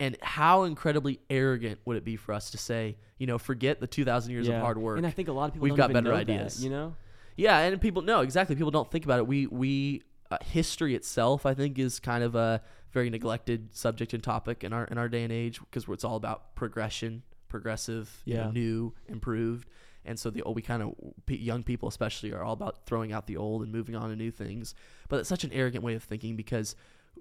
And 0.00 0.16
how 0.20 0.64
incredibly 0.64 1.20
arrogant 1.30 1.78
would 1.84 1.96
it 1.96 2.04
be 2.04 2.16
for 2.16 2.32
us 2.32 2.50
to 2.50 2.58
say, 2.58 2.96
you 3.18 3.26
know, 3.28 3.38
forget 3.38 3.78
the 3.78 3.86
2,000 3.86 4.32
years 4.32 4.48
Yeah. 4.48 4.56
of 4.56 4.62
hard 4.62 4.78
work. 4.78 4.96
And 4.96 5.06
I 5.06 5.10
think 5.10 5.28
a 5.28 5.32
lot 5.32 5.44
of 5.44 5.52
people 5.52 5.68
We've 5.68 5.76
got 5.76 5.92
better 5.92 6.08
know 6.08 6.16
that, 6.16 6.28
ideas. 6.28 6.64
you 6.64 6.70
know. 6.70 6.96
Yeah, 7.36 7.58
and 7.58 7.80
people 7.80 8.02
no 8.02 8.22
exactly. 8.22 8.56
People 8.56 8.72
don't 8.72 8.90
think 8.90 9.04
about 9.04 9.20
it. 9.20 9.26
We 9.28 9.46
we 9.46 10.02
Uh, 10.32 10.38
history 10.42 10.94
itself, 10.94 11.44
I 11.44 11.52
think, 11.52 11.78
is 11.78 12.00
kind 12.00 12.24
of 12.24 12.34
a 12.34 12.62
very 12.90 13.10
neglected 13.10 13.76
subject 13.76 14.14
and 14.14 14.22
topic 14.22 14.64
in 14.64 14.72
our 14.72 14.86
in 14.86 14.96
our 14.96 15.06
day 15.06 15.24
and 15.24 15.32
age 15.32 15.60
because 15.60 15.84
it's 15.90 16.04
all 16.04 16.16
about 16.16 16.54
progression, 16.54 17.22
progressive, 17.48 18.10
you 18.24 18.34
know, 18.44 18.50
new, 18.50 18.94
improved. 19.08 19.68
And 20.06 20.18
so 20.18 20.30
the 20.30 20.42
we 20.46 20.62
kind 20.62 20.82
of 20.82 20.94
young 21.28 21.62
people 21.62 21.86
especially 21.86 22.32
are 22.32 22.42
all 22.42 22.54
about 22.54 22.86
throwing 22.86 23.12
out 23.12 23.26
the 23.26 23.36
old 23.36 23.62
and 23.62 23.70
moving 23.70 23.94
on 23.94 24.08
to 24.08 24.16
new 24.16 24.30
things. 24.30 24.74
But 25.10 25.20
it's 25.20 25.28
such 25.28 25.44
an 25.44 25.52
arrogant 25.52 25.84
way 25.84 25.96
of 25.96 26.02
thinking 26.02 26.34
because 26.34 26.76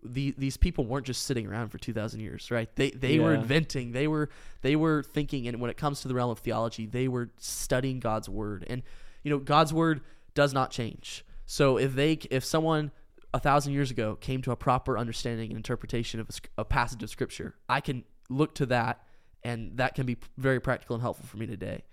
the, 0.05 0.33
these 0.37 0.55
people 0.55 0.85
weren't 0.85 1.05
just 1.05 1.23
sitting 1.23 1.45
around 1.45 1.67
for 1.67 1.79
2000 1.79 2.21
years 2.21 2.49
right? 2.49 2.73
They 2.77 2.91
they 2.91 3.19
were 3.19 3.33
inventing 3.33 3.91
they 3.91 4.07
were 4.07 4.29
they 4.61 4.77
were 4.77 5.03
thinking 5.03 5.49
and 5.49 5.59
when 5.59 5.69
it 5.69 5.75
comes 5.75 5.99
to 6.01 6.07
the 6.07 6.13
realm 6.13 6.31
of 6.31 6.39
theology 6.39 6.85
they 6.85 7.09
were 7.09 7.29
studying 7.39 7.99
god's 7.99 8.29
word. 8.29 8.65
And 8.69 8.83
you 9.21 9.31
know 9.31 9.39
god's 9.39 9.73
word 9.73 9.99
does 10.33 10.53
not 10.53 10.71
change. 10.71 11.25
So 11.45 11.75
if 11.75 11.93
they 11.93 12.13
if 12.31 12.45
someone 12.45 12.91
a 13.33 13.39
thousand 13.39 13.73
years 13.73 13.91
ago 13.91 14.15
came 14.15 14.41
to 14.41 14.51
a 14.51 14.55
proper 14.55 14.97
understanding 14.97 15.49
and 15.49 15.57
interpretation 15.57 16.19
of 16.19 16.29
a, 16.29 16.61
a 16.61 16.65
passage 16.65 17.01
of 17.03 17.09
scripture. 17.09 17.55
I 17.69 17.81
can 17.81 18.03
look 18.29 18.55
to 18.55 18.65
that 18.67 19.03
and 19.43 19.77
that 19.77 19.95
can 19.95 20.05
be 20.05 20.17
very 20.37 20.59
practical 20.59 20.95
and 20.95 21.01
helpful 21.01 21.25
for 21.25 21.37
me 21.37 21.47
today. 21.47 21.83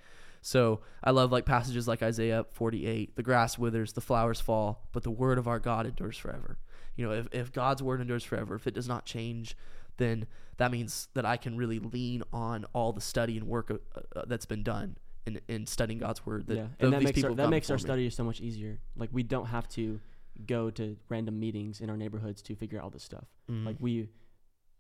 So 0.40 0.80
i 1.02 1.10
love 1.10 1.32
like 1.32 1.44
passages 1.44 1.88
like 1.88 2.02
isaiah 2.02 2.46
48 2.52 3.16
the 3.16 3.22
grass 3.22 3.58
withers 3.58 3.92
the 3.92 4.00
flowers 4.00 4.40
fall 4.40 4.86
but 4.92 5.02
the 5.02 5.10
word 5.10 5.36
of 5.36 5.48
our 5.48 5.58
god 5.58 5.86
endures 5.86 6.16
forever. 6.16 6.58
You 6.96 7.06
know 7.06 7.12
if, 7.12 7.28
if 7.32 7.52
god's 7.52 7.82
word 7.82 8.00
endures 8.00 8.24
forever 8.24 8.54
if 8.54 8.66
it 8.66 8.74
does 8.74 8.88
not 8.88 9.04
change 9.04 9.56
then 9.96 10.26
that 10.56 10.70
means 10.70 11.08
that 11.14 11.26
i 11.26 11.36
can 11.36 11.56
really 11.56 11.80
lean 11.80 12.22
on 12.32 12.64
all 12.72 12.92
the 12.92 13.00
study 13.00 13.36
and 13.36 13.48
work 13.48 13.70
uh, 13.70 14.00
uh, 14.14 14.22
that's 14.26 14.46
been 14.46 14.62
done 14.62 14.96
in, 15.26 15.40
in 15.48 15.66
studying 15.66 15.98
god's 15.98 16.24
word 16.24 16.46
that, 16.46 16.56
yeah, 16.56 16.66
and 16.78 16.92
that 16.92 17.02
makes 17.02 17.12
people 17.12 17.30
our, 17.30 17.36
that 17.36 17.50
makes 17.50 17.70
our 17.70 17.78
study 17.78 18.08
so 18.10 18.24
much 18.24 18.40
easier. 18.40 18.78
Like 18.96 19.10
we 19.12 19.22
don't 19.22 19.46
have 19.46 19.68
to 19.70 20.00
go 20.46 20.70
to 20.70 20.96
random 21.08 21.38
meetings 21.40 21.80
in 21.80 21.90
our 21.90 21.96
neighborhoods 21.96 22.42
to 22.42 22.54
figure 22.54 22.78
out 22.78 22.84
all 22.84 22.90
this 22.90 23.02
stuff. 23.02 23.24
Mhm. 23.50 23.64
Like 23.66 23.76
we 23.80 24.08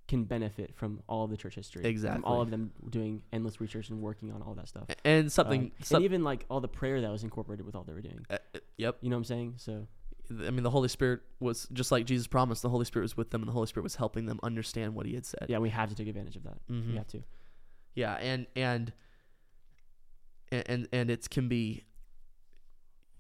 can 0.06 0.24
benefit 0.24 0.74
from 0.74 1.02
all 1.06 1.24
of 1.24 1.30
the 1.30 1.36
church 1.36 1.54
history, 1.56 1.82
from 1.82 1.90
Exactly. 1.90 2.24
all 2.24 2.40
of 2.40 2.50
them 2.50 2.72
doing 2.88 3.22
endless 3.32 3.60
research 3.60 3.90
and 3.90 4.00
working 4.00 4.32
on 4.32 4.40
all 4.42 4.54
that 4.54 4.66
stuff. 4.68 4.88
and 5.04 5.30
something 5.30 5.64
Um, 5.64 5.72
some- 5.82 5.96
and 5.96 6.04
even 6.04 6.24
like 6.24 6.46
all 6.48 6.60
the 6.60 6.68
prayer 6.68 7.00
that 7.02 7.10
was 7.10 7.24
incorporated 7.24 7.66
with 7.66 7.74
all 7.74 7.84
they 7.84 7.92
were 7.92 8.00
doing. 8.00 8.24
uh, 8.30 8.38
uh, 8.54 8.58
yep 8.78 8.98
You 9.02 9.10
know 9.10 9.16
what 9.16 9.20
I'm 9.20 9.24
saying? 9.24 9.54
So 9.58 9.86
I 10.30 10.50
mean, 10.50 10.62
the 10.62 10.70
Holy 10.70 10.88
Spirit 10.88 11.22
was 11.40 11.66
just 11.72 11.90
like 11.90 12.04
Jesus 12.04 12.26
promised. 12.26 12.60
The 12.62 12.68
Holy 12.68 12.84
Spirit 12.84 13.04
was 13.04 13.16
with 13.16 13.30
them, 13.30 13.40
and 13.42 13.48
the 13.48 13.52
Holy 13.54 13.66
Spirit 13.66 13.84
was 13.84 13.96
helping 13.96 14.26
them 14.26 14.38
understand 14.42 14.94
what 14.94 15.06
He 15.06 15.14
had 15.14 15.24
said. 15.24 15.46
yeah, 15.48 15.58
we 15.58 15.70
have 15.70 15.88
to 15.88 15.94
take 15.94 16.06
advantage 16.06 16.36
of 16.36 16.42
that. 16.44 16.58
Mhm. 16.68 16.88
We 16.90 16.96
have 16.96 17.06
to. 17.08 17.22
yeah, 17.94 18.14
and 18.16 18.46
and 18.54 18.92
and 20.52 20.88
and 20.92 21.10
it 21.10 21.28
can 21.30 21.48
be 21.48 21.84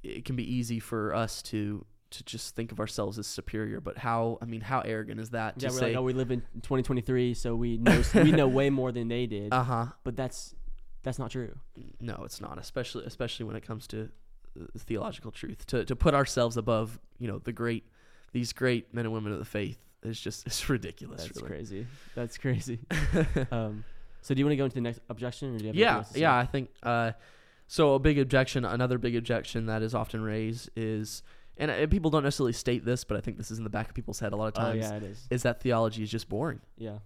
it 0.02 0.24
can 0.24 0.36
be 0.36 0.44
easy 0.44 0.78
for 0.80 1.14
us 1.14 1.42
to 1.42 1.84
to 2.10 2.24
just 2.24 2.54
think 2.56 2.72
of 2.72 2.80
ourselves 2.80 3.18
as 3.18 3.26
superior. 3.26 3.80
But 3.80 3.98
how? 3.98 4.38
I 4.40 4.44
mean, 4.46 4.60
how 4.62 4.80
arrogant 4.80 5.20
is 5.20 5.30
that 5.30 5.58
to 5.58 5.66
Yeah, 5.66 5.72
we're 5.72 5.78
say? 5.78 5.86
like, 5.88 5.96
oh, 5.96 6.02
we 6.02 6.12
live 6.12 6.30
in 6.30 6.40
2023, 6.62 7.34
so 7.34 7.54
we 7.54 7.76
know 7.76 8.02
we 8.14 8.32
know 8.32 8.48
way 8.48 8.70
more 8.70 8.92
than 8.92 9.08
they 9.08 9.26
did. 9.26 9.52
uh 9.52 9.62
huh. 9.62 9.86
but 10.04 10.16
that's 10.16 10.54
that's 11.02 11.18
not 11.18 11.30
true. 11.30 11.56
No, 12.00 12.22
it's 12.24 12.40
not. 12.40 12.58
Especially 12.58 13.04
especially 13.04 13.46
when 13.46 13.56
it 13.56 13.62
comes 13.66 13.86
to 13.88 14.08
uh, 14.60 14.64
theological 14.78 15.30
truth. 15.30 15.66
To 15.66 15.84
to 15.84 15.94
put 15.96 16.14
ourselves 16.14 16.56
above, 16.56 16.98
you 17.18 17.28
know, 17.28 17.38
the 17.38 17.52
great 17.52 17.84
these 18.32 18.52
great 18.52 18.92
men 18.92 19.04
and 19.06 19.12
women 19.14 19.32
of 19.32 19.38
the 19.38 19.44
faith 19.44 19.78
is 20.02 20.20
just 20.20 20.46
it's 20.46 20.68
ridiculous. 20.68 21.22
That's 21.24 21.36
really. 21.36 21.48
crazy. 21.48 21.86
That's 22.14 22.38
crazy. 22.38 22.78
um, 23.50 23.84
so 24.20 24.34
do 24.34 24.40
you 24.40 24.44
want 24.44 24.52
to 24.52 24.56
go 24.56 24.64
into 24.64 24.74
the 24.74 24.80
next 24.80 25.00
objection, 25.08 25.54
or 25.54 25.58
do 25.58 25.64
you 25.64 25.68
have 25.68 25.76
yeah 25.76 25.96
else 25.98 26.08
to 26.08 26.14
say? 26.14 26.20
yeah 26.20 26.36
i 26.36 26.44
think 26.44 26.70
uh, 26.82 27.12
so 27.68 27.94
a 27.94 27.98
big 27.98 28.18
objection 28.18 28.64
another 28.64 28.98
big 28.98 29.14
objection 29.14 29.66
that 29.66 29.80
is 29.82 29.94
often 29.94 30.20
raised 30.20 30.68
is 30.76 31.22
and 31.58 31.70
uh, 31.70 31.86
people 31.88 32.10
don't 32.10 32.22
necessarily 32.24 32.52
state 32.52 32.84
this 32.84 33.04
but 33.04 33.16
i 33.16 33.20
think 33.20 33.36
this 33.36 33.50
is 33.50 33.58
in 33.58 33.64
the 33.64 33.70
back 33.70 33.88
of 33.88 33.94
people's 33.94 34.20
head 34.20 34.32
a 34.32 34.36
lot 34.36 34.46
of 34.48 34.54
times. 34.54 34.84
Oh 34.84 34.88
yeah, 34.90 34.96
it 34.96 35.02
is. 35.02 35.26
is 35.30 35.42
that 35.42 35.60
theology 35.60 36.02
is 36.02 36.10
just 36.10 36.28
boring 36.28 36.60
Yeah, 36.76 36.98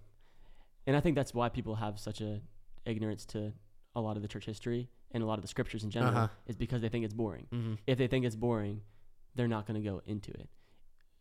and 0.87 0.97
I 0.97 1.01
think 1.01 1.17
that's 1.17 1.33
why 1.35 1.49
people 1.49 1.75
have 1.77 1.99
such 1.99 2.21
a 2.21 2.41
ignorance 2.85 3.25
to 3.27 3.53
a 3.95 4.01
lot 4.01 4.17
of 4.17 4.23
the 4.23 4.29
church 4.29 4.47
history 4.47 4.88
and 5.12 5.23
a 5.23 5.27
lot 5.27 5.38
of 5.38 5.43
the 5.43 5.49
scriptures 5.49 5.85
in 5.85 5.91
general 5.91 6.15
Uh-huh. 6.17 6.29
is 6.47 6.57
because 6.57 6.81
they 6.83 6.88
think 6.88 7.05
it's 7.05 7.15
boring. 7.15 7.47
mm-hmm. 7.53 7.75
If 7.87 7.99
they 7.99 8.07
think 8.07 8.25
it's 8.25 8.35
boring, 8.37 8.81
they're 9.35 9.49
not 9.57 9.67
going 9.67 9.81
to 9.83 9.87
go 9.88 10.01
into 10.07 10.31
it. 10.33 10.49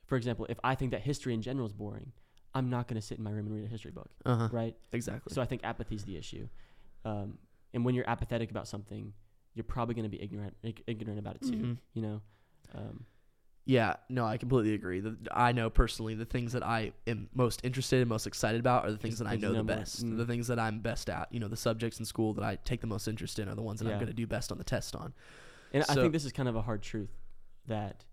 For 0.05 0.15
example, 0.15 0.45
if 0.49 0.59
I 0.63 0.75
think 0.75 0.91
that 0.91 1.01
history 1.01 1.33
in 1.33 1.41
general 1.41 1.65
is 1.67 1.73
boring, 1.73 2.11
I'm 2.53 2.69
not 2.69 2.87
going 2.87 2.99
to 2.99 3.05
sit 3.05 3.17
in 3.17 3.23
my 3.23 3.31
room 3.31 3.45
and 3.47 3.55
read 3.55 3.65
a 3.65 3.67
history 3.67 3.91
book, 3.91 4.09
uh-huh 4.25 4.49
right? 4.51 4.75
exactly 4.93 5.33
So 5.33 5.41
I 5.41 5.45
think 5.45 5.61
apathy 5.63 5.95
is 5.95 6.03
the 6.05 6.17
issue. 6.17 6.47
Um, 7.05 7.37
and 7.73 7.85
when 7.85 7.93
you're 7.95 8.09
apathetic 8.09 8.49
about 8.51 8.67
something, 8.67 9.13
you're 9.53 9.63
probably 9.65 9.95
going 9.95 10.09
to 10.09 10.15
be 10.17 10.21
ignorant 10.21 10.55
ignorant 10.87 11.19
about 11.19 11.35
it 11.35 11.41
too. 11.41 11.51
Mhm. 11.57 11.77
You 11.93 12.01
know. 12.01 12.21
Um, 12.73 13.05
yeah 13.71 13.93
no 14.09 14.25
i 14.25 14.35
completely 14.37 14.73
agree 14.73 14.99
the, 14.99 15.15
i 15.31 15.51
know 15.51 15.69
personally 15.69 16.13
the 16.15 16.25
things 16.25 16.51
that 16.53 16.63
i 16.63 16.91
am 17.07 17.29
most 17.33 17.61
interested 17.63 17.99
and 18.01 18.09
most 18.09 18.27
excited 18.27 18.59
about 18.59 18.85
are 18.85 18.91
the 18.91 18.97
things 18.97 19.17
that 19.19 19.27
i 19.27 19.35
know 19.35 19.53
the 19.53 19.63
best 19.63 20.05
Mm. 20.05 20.17
the 20.17 20.25
things 20.25 20.47
that 20.47 20.59
i'm 20.59 20.79
best 20.79 21.09
at 21.09 21.27
you 21.33 21.39
know 21.39 21.47
the 21.47 21.61
subjects 21.67 21.99
in 21.99 22.05
school 22.05 22.33
that 22.33 22.43
i 22.43 22.57
take 22.69 22.81
the 22.81 22.87
most 22.95 23.07
interest 23.07 23.39
in 23.39 23.47
are 23.47 23.55
the 23.55 23.61
ones 23.61 23.79
that 23.79 23.87
i'm 23.87 23.99
going 24.03 24.07
to 24.07 24.21
do 24.23 24.27
best 24.27 24.51
on 24.51 24.57
the 24.57 24.63
test 24.75 24.95
on 24.95 25.13
And 25.73 25.83
I 25.87 25.93
think 25.95 26.11
this 26.11 26.25
is 26.25 26.33
kind 26.33 26.49
of 26.49 26.55
a 26.55 26.61
hard 26.61 26.81
truth 26.81 27.13
that 27.67 28.03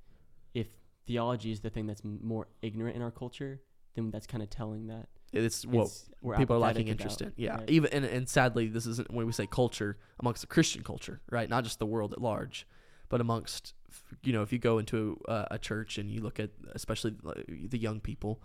if 0.55 0.69
theology 1.07 1.51
is 1.51 1.61
the 1.61 1.71
thing 1.71 1.87
that's 1.87 2.03
more 2.05 2.47
ignorant 2.63 2.95
in 2.97 3.03
our 3.03 3.11
culture, 3.11 3.61
then 3.95 4.11
that's 4.13 4.27
kind 4.27 4.43
of 4.45 4.51
telling 4.51 4.87
that 4.87 5.09
It's 5.33 5.67
what 5.67 5.91
we're 6.23 6.37
people 6.37 6.55
are 6.57 6.61
lacking 6.61 6.87
interest 6.89 7.21
about, 7.21 7.33
in. 7.37 7.45
Yeah, 7.45 7.57
right? 7.57 7.71
even 7.71 7.93
and, 7.93 8.05
and 8.05 8.29
sadly, 8.29 8.69
this 8.69 8.87
isn't 8.87 9.11
when 9.13 9.27
we 9.27 9.33
say 9.33 9.47
culture 9.47 9.97
amongst 10.21 10.41
the 10.43 10.47
Christian 10.47 10.83
culture, 10.85 11.21
right? 11.31 11.49
Not 11.49 11.65
just 11.65 11.79
the 11.81 11.87
world 11.87 12.13
at 12.13 12.21
large, 12.21 12.67
but 13.09 13.21
amongst 13.21 13.75
you 14.23 14.33
know, 14.33 14.43
if 14.43 14.53
you 14.53 14.59
go 14.59 14.79
into 14.79 15.21
a, 15.29 15.47
a 15.53 15.59
church 15.59 15.99
and 15.99 16.11
you 16.11 16.21
look 16.21 16.39
at 16.41 16.51
especially 16.75 17.15
the 17.49 17.79
young 17.79 18.01
people, 18.01 18.43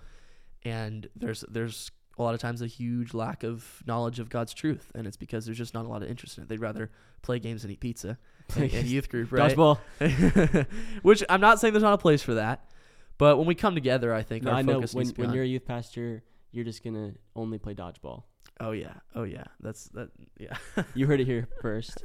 and 0.64 1.08
there's 1.16 1.44
there's 1.50 1.92
a 2.18 2.22
lot 2.24 2.34
of 2.36 2.40
times 2.40 2.62
a 2.62 2.68
huge 2.68 3.14
lack 3.14 3.44
of 3.44 3.82
knowledge 3.88 4.20
of 4.20 4.30
God's 4.30 4.54
truth, 4.54 4.92
and 4.96 5.08
it's 5.08 5.18
because 5.18 5.46
there's 5.46 5.58
just 5.58 5.74
not 5.74 5.86
a 5.86 5.88
lot 5.88 6.04
of 6.04 6.10
interest 6.10 6.38
in 6.38 6.44
it. 6.44 6.50
They'd 6.50 6.60
rather 6.60 6.92
play 7.22 7.40
games 7.40 7.64
and 7.64 7.72
eat 7.74 7.80
pizza 7.80 8.18
in, 8.56 8.64
in 8.64 8.86
youth 8.88 9.10
group, 9.10 9.32
right? 9.32 9.56
Dodgeball. 9.56 9.80
Which 11.02 11.24
I'm 11.30 11.42
not 11.42 11.60
saying 11.60 11.74
there's 11.74 11.84
not 11.84 11.94
a 11.94 11.98
place 11.98 12.22
for 12.22 12.36
that, 12.36 12.70
but 13.18 13.38
when 13.38 13.48
we 13.48 13.56
come 13.56 13.74
together, 13.74 14.14
I 14.14 14.22
think 14.22 14.44
No, 14.44 14.52
our 14.52 14.58
I 14.58 14.62
know 14.62 14.74
focus 14.76 14.94
when, 14.94 15.08
when 15.16 15.30
on- 15.30 15.36
you're 15.36 15.44
a 15.44 15.48
youth 15.48 15.66
pastor, 15.66 16.24
you're 16.52 16.66
just 16.66 16.84
gonna 16.84 17.14
only 17.36 17.58
play 17.58 17.74
dodgeball. 17.74 18.24
Oh 18.60 18.72
yeah, 18.72 18.94
oh 19.16 19.24
yeah, 19.24 19.46
that's 19.60 19.86
that. 19.90 20.10
Yeah. 20.40 20.56
You 20.94 21.08
heard 21.08 21.20
it 21.20 21.26
here 21.26 21.48
first. 21.62 22.04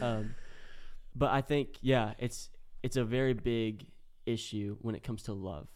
Um, 0.00 0.34
but 1.14 1.30
I 1.30 1.40
think 1.40 1.78
yeah, 1.82 2.14
it's 2.18 2.50
it's 2.82 2.96
a 2.96 3.04
very 3.04 3.34
big 3.34 3.86
issue 4.26 4.76
when 4.80 4.94
it 4.94 5.02
comes 5.02 5.24
to 5.24 5.32
love, 5.32 5.68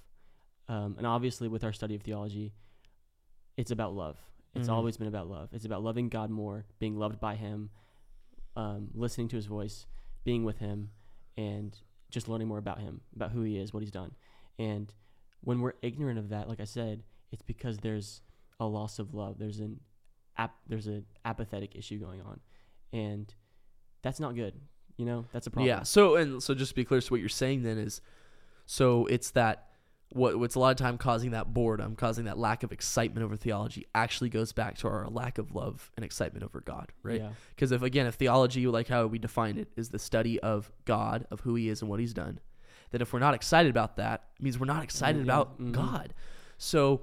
um, 0.68 0.94
and 0.99 1.07
obviously 1.07 1.49
with 1.49 1.64
our 1.64 1.72
study 1.72 1.94
of 1.94 2.03
theology, 2.03 2.53
it's 3.57 3.70
about 3.70 3.94
love. 3.94 4.18
It's 4.55 4.68
Mhm. 4.68 4.72
always 4.72 4.96
been 4.96 5.09
about 5.09 5.29
love. 5.29 5.51
It's 5.53 5.64
about 5.66 5.83
loving 5.83 6.09
God 6.09 6.31
more, 6.31 6.64
being 6.79 6.96
loved 6.96 7.20
by 7.20 7.35
Him, 7.37 7.70
um, 8.57 8.90
listening 8.94 9.29
to 9.29 9.37
His 9.37 9.46
voice, 9.46 9.87
being 10.25 10.44
with 10.44 10.59
Him, 10.59 10.90
and 11.37 11.79
just 12.11 12.27
learning 12.29 12.49
more 12.49 12.59
about 12.59 12.81
Him, 12.81 13.03
about 13.14 13.33
who 13.33 13.42
He 13.42 13.59
is, 13.59 13.72
what 13.75 13.83
He's 13.83 13.90
done. 13.90 14.14
And 14.59 14.92
when 15.42 15.61
we're 15.61 15.75
ignorant 15.83 16.18
of 16.18 16.31
that, 16.31 16.49
like 16.49 16.61
I 16.61 16.64
said, 16.64 17.03
it's 17.33 17.42
because 17.42 17.79
there's 17.79 18.22
a 18.59 18.66
loss 18.66 18.99
of 18.99 19.12
love. 19.12 19.38
There's 19.38 19.61
an 19.61 19.81
ap- 20.38 20.59
there's 20.66 20.87
an 20.87 21.05
apathetic 21.25 21.77
issue 21.77 21.99
going 21.99 22.22
on, 22.22 22.40
and 22.92 23.35
that's 24.03 24.20
not 24.20 24.35
good. 24.35 24.59
You 24.96 25.04
know, 25.04 25.24
that's 25.32 25.46
a 25.46 25.50
problem. 25.50 25.68
Yeah. 25.68 25.82
So 25.82 26.16
and 26.16 26.42
so, 26.42 26.54
just 26.54 26.70
to 26.70 26.74
be 26.74 26.85
clear, 26.85 27.00
so 27.00 27.11
what 27.11 27.20
you're 27.20 27.28
saying 27.28 27.62
then 27.62 27.78
is, 27.78 28.00
so 28.64 29.06
it's 29.06 29.30
that 29.32 29.66
what 30.11 30.38
what's 30.38 30.54
a 30.54 30.61
lot 30.61 30.70
of 30.70 30.76
time 30.76 30.98
causing 30.98 31.32
that 31.32 31.52
boredom, 31.52 31.96
causing 31.96 32.24
that 32.24 32.38
lack 32.38 32.62
of 32.62 32.72
excitement 32.72 33.24
over 33.24 33.37
theology, 33.37 33.87
actually 33.94 34.30
goes 34.30 34.52
back 34.52 34.78
to 34.78 34.88
our 34.88 35.06
lack 35.09 35.38
of 35.38 35.54
love 35.54 35.90
and 35.96 36.04
excitement 36.04 36.44
over 36.44 36.61
God, 36.61 36.92
right? 37.02 37.20
Yeah. 37.20 37.30
Because 37.54 37.72
if 37.72 37.82
again, 37.82 38.06
if 38.06 38.14
theology, 38.14 38.66
like 38.66 38.88
how 38.88 39.06
we 39.06 39.18
define 39.18 39.59
it, 39.59 39.68
is 39.76 39.90
the 39.90 39.98
study 39.98 40.40
of 40.40 40.70
God, 40.85 41.26
of 41.30 41.40
who 41.40 41.54
He 41.56 41.68
is 41.68 41.82
and 41.82 41.90
what 41.90 42.00
He's 42.00 42.14
done, 42.14 42.40
then 42.90 43.02
if 43.02 43.12
we're 43.12 43.18
not 43.18 43.35
excited 43.35 43.70
about 43.70 43.96
that, 43.96 44.24
it 44.38 44.42
means 44.42 44.59
we're 44.59 44.66
not 44.66 44.85
excited 44.85 45.18
yeah, 45.18 45.32
about 45.32 45.61
mhm. 45.61 45.72
God. 45.72 46.14
So 46.59 47.02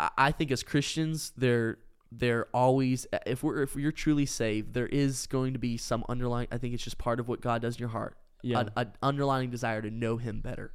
I, 0.00 0.10
I 0.18 0.32
think 0.32 0.50
as 0.50 0.62
Christians, 0.62 1.32
they're 1.36 1.78
they're 2.10 2.46
always 2.54 3.06
uh, 3.12 3.18
if 3.26 3.42
we're 3.42 3.62
if 3.62 3.76
you're 3.76 3.92
truly 3.92 4.26
saved, 4.26 4.74
there 4.74 4.86
is 4.86 5.26
going 5.26 5.52
to 5.52 5.58
be 5.58 5.76
some 5.76 6.04
underlying. 6.08 6.48
I 6.50 6.58
think 6.58 6.74
it's 6.74 6.82
just 6.84 6.98
part 6.98 7.20
of 7.20 7.28
what 7.28 7.40
God 7.40 7.62
does 7.62 7.76
in 7.76 7.80
your 7.80 7.90
heart, 7.90 8.16
Yeah. 8.42 8.60
an, 8.60 8.70
an 8.76 8.92
underlying 9.02 9.50
desire 9.50 9.82
to 9.82 9.90
know 9.90 10.16
Him 10.16 10.40
better. 10.40 10.72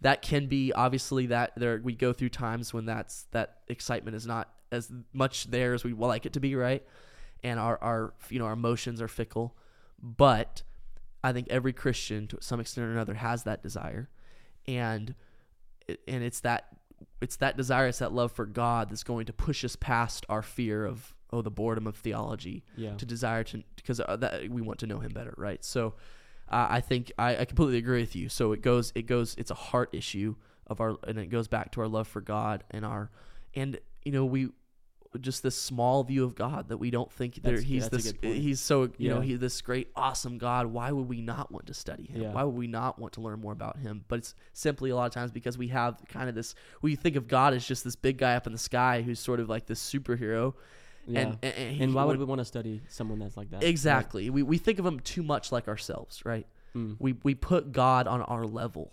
That 0.00 0.22
can 0.22 0.46
be 0.46 0.72
obviously 0.72 1.26
that 1.26 1.52
there 1.56 1.80
we 1.82 1.94
go 1.94 2.12
through 2.12 2.28
times 2.28 2.72
when 2.72 2.86
that's 2.86 3.24
that 3.32 3.58
excitement 3.66 4.14
is 4.16 4.26
not 4.26 4.48
as 4.70 4.92
much 5.12 5.50
there 5.50 5.74
as 5.74 5.82
we 5.82 5.92
would 5.92 6.06
like 6.06 6.26
it 6.26 6.34
to 6.34 6.40
be, 6.40 6.54
right? 6.54 6.84
And 7.42 7.58
our 7.58 7.78
our 7.82 8.14
you 8.30 8.38
know 8.38 8.44
our 8.46 8.52
emotions 8.52 9.02
are 9.02 9.08
fickle, 9.08 9.56
but 10.00 10.62
I 11.24 11.32
think 11.32 11.48
every 11.50 11.72
Christian 11.72 12.28
to 12.28 12.38
some 12.40 12.60
extent 12.60 12.86
or 12.86 12.92
another 12.92 13.14
has 13.14 13.42
that 13.42 13.62
desire, 13.64 14.08
and 14.68 15.16
and 16.06 16.22
it's 16.22 16.40
that 16.40 16.68
it's 17.20 17.36
that 17.36 17.56
desire, 17.56 17.88
it's 17.88 17.98
that 17.98 18.12
love 18.12 18.32
for 18.32 18.46
God 18.46 18.90
that's 18.90 19.04
going 19.04 19.26
to 19.26 19.32
push 19.32 19.64
us 19.64 19.76
past 19.76 20.24
our 20.28 20.42
fear 20.42 20.84
of 20.84 21.14
oh 21.30 21.42
the 21.42 21.50
boredom 21.50 21.86
of 21.86 21.96
theology 21.96 22.64
yeah. 22.76 22.94
to 22.96 23.04
desire 23.04 23.44
to 23.44 23.62
because 23.76 24.00
uh, 24.00 24.16
that 24.16 24.48
we 24.48 24.62
want 24.62 24.78
to 24.80 24.86
know 24.86 24.98
Him 24.98 25.12
better, 25.12 25.34
right? 25.36 25.64
So 25.64 25.94
uh, 26.50 26.66
I 26.70 26.80
think 26.80 27.12
I, 27.18 27.38
I 27.38 27.44
completely 27.44 27.78
agree 27.78 28.00
with 28.00 28.16
you. 28.16 28.28
So 28.28 28.52
it 28.52 28.62
goes 28.62 28.92
it 28.94 29.06
goes 29.06 29.34
it's 29.38 29.50
a 29.50 29.54
heart 29.54 29.90
issue 29.92 30.36
of 30.66 30.80
our 30.80 30.96
and 31.06 31.18
it 31.18 31.30
goes 31.30 31.48
back 31.48 31.72
to 31.72 31.80
our 31.80 31.88
love 31.88 32.08
for 32.08 32.20
God 32.20 32.64
and 32.70 32.84
our 32.84 33.10
and 33.54 33.78
you 34.04 34.12
know 34.12 34.24
we 34.24 34.50
just 35.20 35.42
this 35.42 35.56
small 35.60 36.04
view 36.04 36.22
of 36.24 36.34
God 36.34 36.68
that 36.68 36.76
we 36.76 36.90
don't 36.90 37.10
think 37.10 37.42
there, 37.42 37.60
he's 37.60 37.88
this 37.88 38.12
he's 38.22 38.60
so 38.60 38.90
you 38.98 39.08
know 39.08 39.20
he's 39.20 39.38
this 39.38 39.60
great 39.62 39.88
awesome 39.96 40.38
God. 40.38 40.66
Why 40.66 40.92
would 40.92 41.08
we 41.08 41.20
not 41.20 41.50
want 41.50 41.66
to 41.66 41.74
study 41.74 42.04
him? 42.04 42.22
Yeah. 42.22 42.32
why 42.32 42.44
would 42.44 42.54
we 42.54 42.66
not 42.66 42.98
want 42.98 43.14
to 43.14 43.20
learn 43.20 43.40
more 43.40 43.52
about 43.52 43.78
him? 43.78 44.04
But 44.08 44.18
it's 44.20 44.34
simply 44.52 44.90
a 44.90 44.96
lot 44.96 45.06
of 45.06 45.12
times 45.12 45.30
because 45.32 45.56
we 45.56 45.68
have 45.68 46.00
kind 46.08 46.28
of 46.28 46.34
this 46.34 46.54
we 46.82 46.94
think 46.94 47.16
of 47.16 47.26
God 47.26 47.54
as 47.54 47.64
just 47.66 47.84
this 47.84 47.96
big 47.96 48.18
guy 48.18 48.34
up 48.36 48.46
in 48.46 48.52
the 48.52 48.58
sky 48.58 49.02
who's 49.02 49.18
sort 49.18 49.40
of 49.40 49.48
like 49.48 49.66
this 49.66 49.80
superhero. 49.82 50.54
Yeah. 51.06 51.20
and 51.20 51.38
and, 51.42 51.54
and, 51.54 51.80
And 51.82 51.94
why 51.94 52.04
would 52.04 52.18
would- 52.18 52.18
we 52.18 52.24
want 52.28 52.40
to 52.40 52.44
study 52.44 52.82
someone 52.88 53.18
that's 53.18 53.36
like 53.36 53.50
that? 53.50 53.62
exactly. 53.62 54.28
We, 54.28 54.42
we 54.42 54.58
think 54.58 54.78
of 54.78 54.84
him 54.84 55.00
too 55.00 55.22
much 55.22 55.50
like 55.52 55.66
ourselves 55.68 56.22
right? 56.26 56.46
Mm. 56.76 56.96
we 56.98 57.14
we 57.22 57.34
put 57.34 57.72
God 57.72 58.06
on 58.06 58.20
our 58.22 58.44
level, 58.44 58.92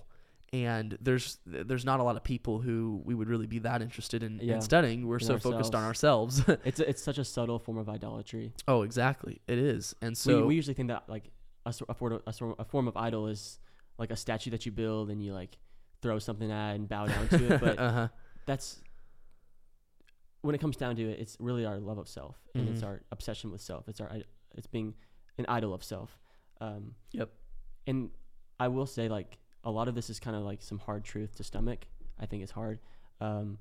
and 0.63 0.97
there's 1.01 1.39
there's 1.45 1.83
not 1.83 1.99
a 1.99 2.03
lot 2.03 2.15
of 2.15 2.23
people 2.23 2.59
who 2.59 3.01
we 3.03 3.13
would 3.13 3.27
really 3.27 3.47
be 3.47 3.59
that 3.59 3.81
interested 3.81 4.23
in, 4.23 4.39
Yeah. 4.41 4.55
in 4.55 4.61
studying. 4.61 5.07
We're 5.07 5.17
In 5.17 5.25
so 5.25 5.37
focused 5.39 5.75
on 5.75 5.83
ourselves. 5.83 6.41
It's 6.63 6.79
a, 6.79 6.89
it's 6.89 7.03
such 7.03 7.17
a 7.17 7.25
subtle 7.25 7.59
form 7.59 7.77
of 7.77 7.89
idolatry. 7.89 8.53
oh, 8.67 8.83
exactly, 8.83 9.41
it 9.47 9.57
is. 9.57 9.95
And 10.01 10.17
so 10.17 10.37
we, 10.37 10.43
we 10.47 10.55
usually 10.55 10.73
think 10.75 10.89
that 10.89 11.03
like 11.09 11.31
a, 11.65 11.73
a, 11.89 11.93
form, 11.93 12.21
a, 12.27 12.63
form 12.65 12.87
of 12.87 12.95
idol 12.95 13.27
is 13.27 13.59
like 13.97 14.11
a 14.11 14.15
statue 14.15 14.51
that 14.51 14.65
you 14.65 14.71
build 14.71 15.09
and 15.09 15.21
you 15.23 15.33
like 15.33 15.57
throw 16.01 16.19
something 16.19 16.51
at 16.51 16.75
and 16.75 16.87
bow 16.87 17.07
down 17.07 17.27
to 17.29 17.53
it. 17.53 17.59
But 17.65 17.79
uh-huh. 17.79 18.07
that's 18.45 18.81
when 20.41 20.53
it 20.55 20.61
comes 20.61 20.77
down 20.77 20.95
to 20.97 21.03
it, 21.09 21.19
it's 21.19 21.35
really 21.39 21.65
our 21.65 21.79
love 21.79 21.97
of 21.97 22.07
self 22.07 22.37
and 22.53 22.69
it's 22.69 22.81
Mhm. 22.81 22.87
our 22.87 23.01
obsession 23.11 23.51
with 23.51 23.61
self. 23.61 23.87
It's 23.89 23.99
our 23.99 24.11
it's 24.55 24.67
being 24.67 24.93
an 25.37 25.45
idol 25.49 25.73
of 25.73 25.83
self. 25.83 26.19
Um, 26.61 26.95
Yep. 27.11 27.29
And 27.87 28.09
I 28.59 28.67
will 28.69 28.85
say 28.85 29.09
like 29.09 29.37
a 29.65 29.71
lot 29.71 29.87
of 29.87 29.95
this 29.95 30.09
is 30.09 30.19
kind 30.19 30.35
of 30.35 30.43
like 30.43 30.61
some 30.61 30.79
hard 30.79 31.03
truth 31.03 31.35
to 31.35 31.43
stomach. 31.43 31.87
I 32.19 32.25
think 32.25 32.43
it's 32.43 32.51
hard, 32.51 32.79
um, 33.19 33.57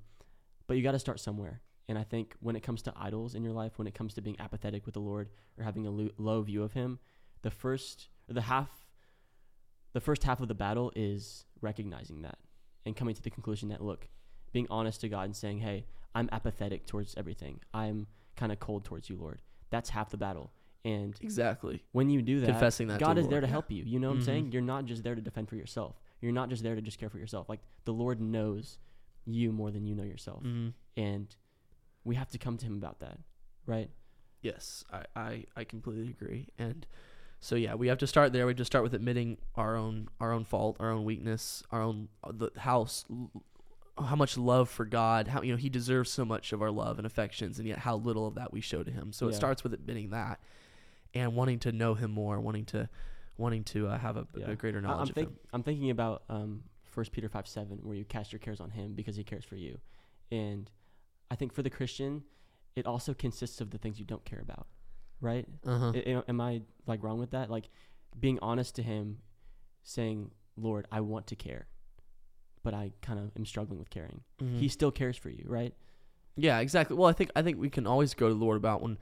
but 0.67 0.77
you 0.77 0.83
got 0.83 0.93
to 0.93 0.99
start 0.99 1.19
somewhere. 1.19 1.63
And 1.89 1.99
I 1.99 2.03
think 2.03 2.35
when 2.41 2.57
it 2.57 2.63
comes 2.63 2.83
to 2.83 2.95
idols 2.97 3.35
in 3.35 3.43
your 3.43 3.53
life, 3.53 3.79
when 3.79 3.87
it 3.87 3.95
comes 3.95 4.15
to 4.15 4.23
being 4.23 4.37
apathetic 4.39 4.87
with 4.87 4.95
the 4.95 5.01
Lord 5.01 5.29
or 5.59 5.65
having 5.65 5.87
a 5.87 5.91
lo- 5.91 6.11
low 6.17 6.43
view 6.43 6.63
of 6.63 6.73
Him, 6.73 6.99
the 7.43 7.51
first 7.51 8.09
the 8.29 8.43
half, 8.43 8.87
the 9.93 10.01
first 10.01 10.25
half 10.25 10.41
of 10.41 10.49
the 10.49 10.55
battle 10.55 10.93
is 10.97 11.45
recognizing 11.61 12.23
that 12.23 12.39
and 12.87 12.97
coming 12.97 13.15
to 13.15 13.23
the 13.23 13.31
conclusion 13.31 13.69
that 13.69 13.83
look, 13.83 14.09
being 14.53 14.67
honest 14.71 15.01
to 15.03 15.09
God 15.09 15.25
and 15.25 15.37
saying, 15.37 15.59
"Hey, 15.59 15.87
I'm 16.15 16.29
apathetic 16.33 16.87
towards 16.87 17.15
everything. 17.17 17.61
I'm 17.75 18.07
kind 18.37 18.53
of 18.53 18.61
cold 18.61 18.85
towards 18.85 19.11
you, 19.11 19.17
Lord." 19.17 19.41
That's 19.71 19.91
half 19.91 20.11
the 20.11 20.17
battle. 20.17 20.53
And 20.85 21.17
Exactly. 21.23 21.83
when 21.93 22.11
you 22.11 22.21
do 22.21 22.41
that, 22.41 22.47
Confessing 22.47 22.89
that 22.89 23.01
God 23.01 23.17
the 23.17 23.23
is 23.23 23.29
there 23.29 23.41
to 23.41 23.47
yeah. 23.47 23.51
help 23.51 23.71
you. 23.71 23.85
You 23.85 23.99
know 23.99 24.09
what 24.09 24.17
I'm 24.17 24.21
Mhm. 24.21 24.25
saying? 24.27 24.53
You're 24.53 24.63
not 24.63 24.85
just 24.85 25.03
there 25.03 25.15
to 25.15 25.21
defend 25.23 25.49
for 25.49 25.57
yourself. 25.57 25.99
You're 26.21 26.33
not 26.33 26.51
just 26.51 26.63
there 26.63 26.75
to 26.75 26.83
just 26.83 26.99
care 26.99 27.09
for 27.09 27.19
yourself. 27.19 27.49
Like 27.49 27.61
the 27.85 27.93
Lord 27.95 28.21
knows 28.21 28.79
you 29.25 29.51
more 29.53 29.71
than 29.71 29.87
you 29.87 29.95
know 29.95 30.03
yourself. 30.03 30.43
hmm 30.43 30.69
And 30.97 31.35
we 32.05 32.15
have 32.17 32.29
to 32.31 32.39
come 32.39 32.59
to 32.59 32.67
him 32.67 32.75
about 32.77 33.01
that. 33.01 33.19
Right? 33.67 33.91
Yes, 34.43 34.85
I, 34.93 35.05
I 35.17 35.45
I 35.57 35.65
completely 35.65 36.11
agree. 36.11 36.49
And 36.59 36.87
so 37.41 37.55
yeah, 37.57 37.75
we 37.75 37.89
have 37.89 37.97
to 37.99 38.07
start 38.07 38.35
there. 38.35 38.47
We 38.47 38.53
just 38.53 38.71
start 38.71 38.85
with 38.85 38.93
admitting 38.93 39.39
our 39.55 39.75
own 39.77 40.09
our 40.21 40.33
own 40.33 40.45
fault, 40.45 40.77
our 40.81 40.91
own 40.91 41.05
weakness, 41.05 41.63
our 41.71 41.81
own 41.81 42.09
uh, 42.23 42.33
the 42.33 42.51
house 42.61 43.07
how 43.97 44.17
much 44.17 44.37
love 44.37 44.69
for 44.69 44.85
God, 44.85 45.29
how 45.29 45.41
you 45.41 45.53
know 45.53 45.57
he 45.57 45.69
deserves 45.71 46.11
so 46.11 46.25
much 46.25 46.53
of 46.53 46.61
our 46.61 46.71
love 46.71 46.99
and 46.99 47.07
affections 47.07 47.59
and 47.59 47.67
yet 47.69 47.79
how 47.79 47.97
little 47.97 48.27
of 48.27 48.35
that 48.35 48.53
we 48.53 48.61
show 48.61 48.83
to 48.83 48.91
him. 48.91 49.13
So 49.13 49.29
it 49.29 49.35
starts 49.35 49.63
with 49.63 49.73
admitting 49.73 50.11
that 50.11 50.41
and 51.15 51.35
wanting 51.35 51.59
to 51.61 51.73
know 51.73 51.95
him 51.95 52.11
more, 52.11 52.41
wanting 52.41 52.65
to 52.67 52.89
wanting 53.37 53.65
to 53.65 53.89
uh, 53.89 53.99
have 53.99 54.17
a, 54.17 54.27
Yeah. 54.37 54.51
a 54.51 54.55
greater 54.57 54.81
knowledge 54.81 55.09
I'm, 55.09 55.09
of 55.11 55.15
think, 55.15 55.29
him. 55.29 55.37
I'm 55.53 55.63
thinking 55.65 55.91
about 55.91 56.23
um, 56.29 56.63
1 56.95 57.07
Peter 57.13 57.29
5 57.29 57.49
7, 57.49 57.79
where 57.83 57.97
you 57.97 58.05
cast 58.05 58.33
your 58.33 58.39
cares 58.39 58.61
on 58.61 58.71
him 58.71 58.95
because 58.95 59.17
he 59.17 59.25
cares 59.25 59.45
for 59.45 59.57
you. 59.57 59.79
And 60.31 60.71
I 61.31 61.35
think 61.35 61.53
for 61.53 61.63
the 61.63 61.71
Christian, 61.71 62.23
it 62.77 62.87
also 62.87 63.13
consists 63.15 63.61
of 63.61 63.71
the 63.71 63.79
things 63.79 63.99
you 63.99 64.05
don't 64.05 64.25
care 64.25 64.39
about. 64.41 64.67
Right? 65.21 65.47
Uh-huh. 65.67 65.93
I- 65.95 66.15
I- 66.19 66.23
am 66.29 66.41
I 66.41 66.63
like 66.87 67.03
wrong 67.03 67.19
with 67.19 67.31
that? 67.33 67.51
Like 67.51 67.69
being 68.21 68.39
honest 68.43 68.77
to 68.77 68.83
him, 68.83 69.19
saying, 69.83 70.31
"Lord, 70.57 70.87
I 70.93 71.01
want 71.01 71.27
to 71.29 71.37
care, 71.37 71.67
but 72.63 72.75
I 72.75 72.93
kind 73.03 73.19
of 73.19 73.31
am 73.37 73.45
struggling 73.47 73.79
with 73.79 73.91
caring." 73.91 74.21
Mhm. 74.41 74.59
He 74.59 74.69
still 74.69 74.91
cares 74.93 75.17
for 75.17 75.31
you, 75.31 75.45
right? 75.49 75.75
Yeah, 76.37 76.59
exactly. 76.61 76.97
Well, 76.97 77.09
I 77.09 77.13
think 77.13 77.31
I 77.35 77.43
think 77.43 77.59
we 77.59 77.71
can 77.71 77.87
always 77.87 78.15
go 78.15 78.29
to 78.29 78.35
the 78.35 78.41
Lord 78.41 78.57
about 78.57 78.83
when 78.83 78.99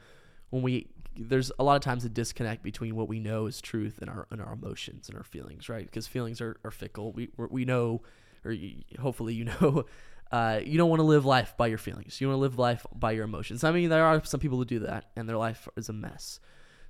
when 0.51 0.63
we 0.63 0.89
there's 1.17 1.53
a 1.59 1.65
lot 1.65 1.77
of 1.77 1.83
times 1.83 2.05
a 2.05 2.09
disconnect 2.09 2.63
between 2.63 2.97
what 2.97 3.09
we 3.09 3.21
know 3.21 3.47
is 3.47 3.61
truth 3.61 3.99
and 4.01 4.09
our 4.11 4.27
and 4.31 4.41
our 4.41 4.53
emotions 4.53 5.09
and 5.09 5.17
our 5.19 5.25
feelings, 5.25 5.69
right? 5.69 5.85
Because 5.85 6.07
feelings 6.07 6.41
are, 6.41 6.57
are 6.65 6.71
fickle. 6.71 7.13
We 7.13 7.29
we're- 7.37 7.65
know, 7.65 8.03
or 8.45 8.53
y 8.53 8.77
hopefully 9.01 9.35
you 9.35 9.45
know, 9.61 9.85
uh, 10.31 10.61
you 10.65 10.79
don't 10.79 10.89
want 10.91 11.01
to 11.01 11.05
live 11.05 11.25
life 11.25 11.55
by 11.57 11.67
your 11.67 11.79
feelings. 11.79 12.21
You 12.21 12.29
want 12.29 12.37
to 12.39 12.41
live 12.41 12.59
life 12.59 12.87
by 12.95 13.13
your 13.13 13.25
emotions. 13.25 13.65
I 13.65 13.71
mean, 13.73 13.91
there 13.91 14.05
are 14.05 14.25
some 14.25 14.41
people 14.41 14.59
who 14.59 14.65
do 14.65 14.79
that, 14.81 15.11
and 15.17 15.29
their 15.29 15.37
life 15.37 15.69
is 15.77 15.89
a 15.89 15.93
mess. 15.93 16.41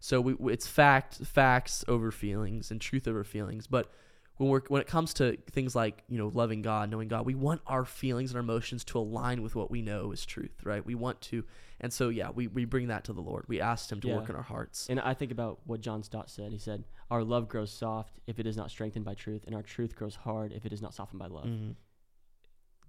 So 0.01 0.21
we, 0.21 0.35
we- 0.35 0.53
it's 0.53 0.67
fact 0.67 1.17
facts 1.25 1.85
over 1.89 2.11
feelings 2.11 2.71
and 2.71 2.81
truth 2.81 3.07
over 3.09 3.25
feelings, 3.25 3.67
but 3.67 3.93
when 4.39 4.49
we're 4.49 4.63
when 4.69 4.81
it 4.81 4.87
comes 4.89 5.15
to 5.15 5.37
things 5.51 5.77
like 5.77 6.03
you 6.09 6.19
know 6.19 6.29
loving 6.29 6.63
God, 6.63 6.91
knowing 6.91 7.09
God, 7.09 7.27
we 7.27 7.35
want 7.35 7.61
our 7.67 7.85
feelings 7.85 8.31
and 8.31 8.37
our 8.37 8.43
emotions 8.43 8.83
to 8.87 8.99
align 8.99 9.43
with 9.43 9.55
what 9.55 9.71
we 9.71 9.83
know 9.83 10.13
is 10.13 10.25
truth, 10.27 10.65
right? 10.65 10.85
We 10.85 10.95
want 10.95 11.21
to, 11.23 11.45
and 11.81 11.93
so 11.93 12.09
yeah, 12.09 12.31
we 12.31 12.47
we 12.49 12.65
bring 12.65 12.89
that 12.89 13.05
to 13.05 13.13
the 13.13 13.21
Lord. 13.21 13.45
We 13.49 13.61
ask 13.61 13.91
Him 13.93 14.01
to 14.01 14.09
Yeah. 14.09 14.17
work 14.17 14.29
in 14.31 14.37
our 14.37 14.43
hearts. 14.43 14.89
And 14.89 14.99
I 15.01 15.15
think 15.15 15.31
about 15.33 15.61
what 15.65 15.81
John 15.81 16.03
Stott 16.03 16.31
said. 16.31 16.51
He 16.53 16.59
said, 16.59 16.85
"Our 17.11 17.23
love 17.23 17.49
grows 17.49 17.71
soft 17.71 18.21
if 18.27 18.39
it 18.39 18.47
is 18.47 18.57
not 18.57 18.71
strengthened 18.71 19.05
by 19.05 19.15
truth, 19.15 19.45
and 19.47 19.55
our 19.55 19.63
truth 19.63 19.95
grows 19.95 20.15
hard 20.17 20.53
if 20.53 20.65
it 20.67 20.73
is 20.73 20.81
not 20.83 20.95
softened 20.95 21.19
by 21.21 21.27
love." 21.27 21.47
Mm-hmm. 21.47 21.73